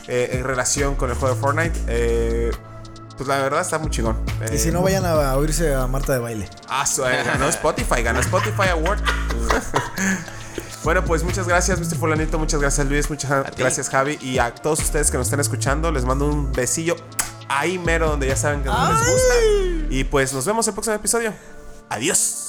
[0.09, 1.79] eh, en relación con el juego de Fortnite.
[1.87, 2.51] Eh,
[3.15, 4.17] pues la verdad está muy chingón.
[4.51, 6.49] Y Eh, si no, vayan a oírse a Marta de baile.
[6.67, 6.83] Ah,
[7.25, 8.99] ganó Spotify, ganó Spotify Award.
[10.83, 11.97] Bueno, pues muchas gracias, Mr.
[11.97, 12.37] Fulanito.
[12.37, 13.09] Muchas gracias, Luis.
[13.09, 14.17] Muchas gracias, Javi.
[14.21, 16.95] Y a todos ustedes que nos están escuchando, les mando un besillo
[17.47, 19.33] ahí mero donde ya saben que no les gusta.
[19.89, 21.33] Y pues nos vemos en el próximo episodio.
[21.89, 22.42] Adiós.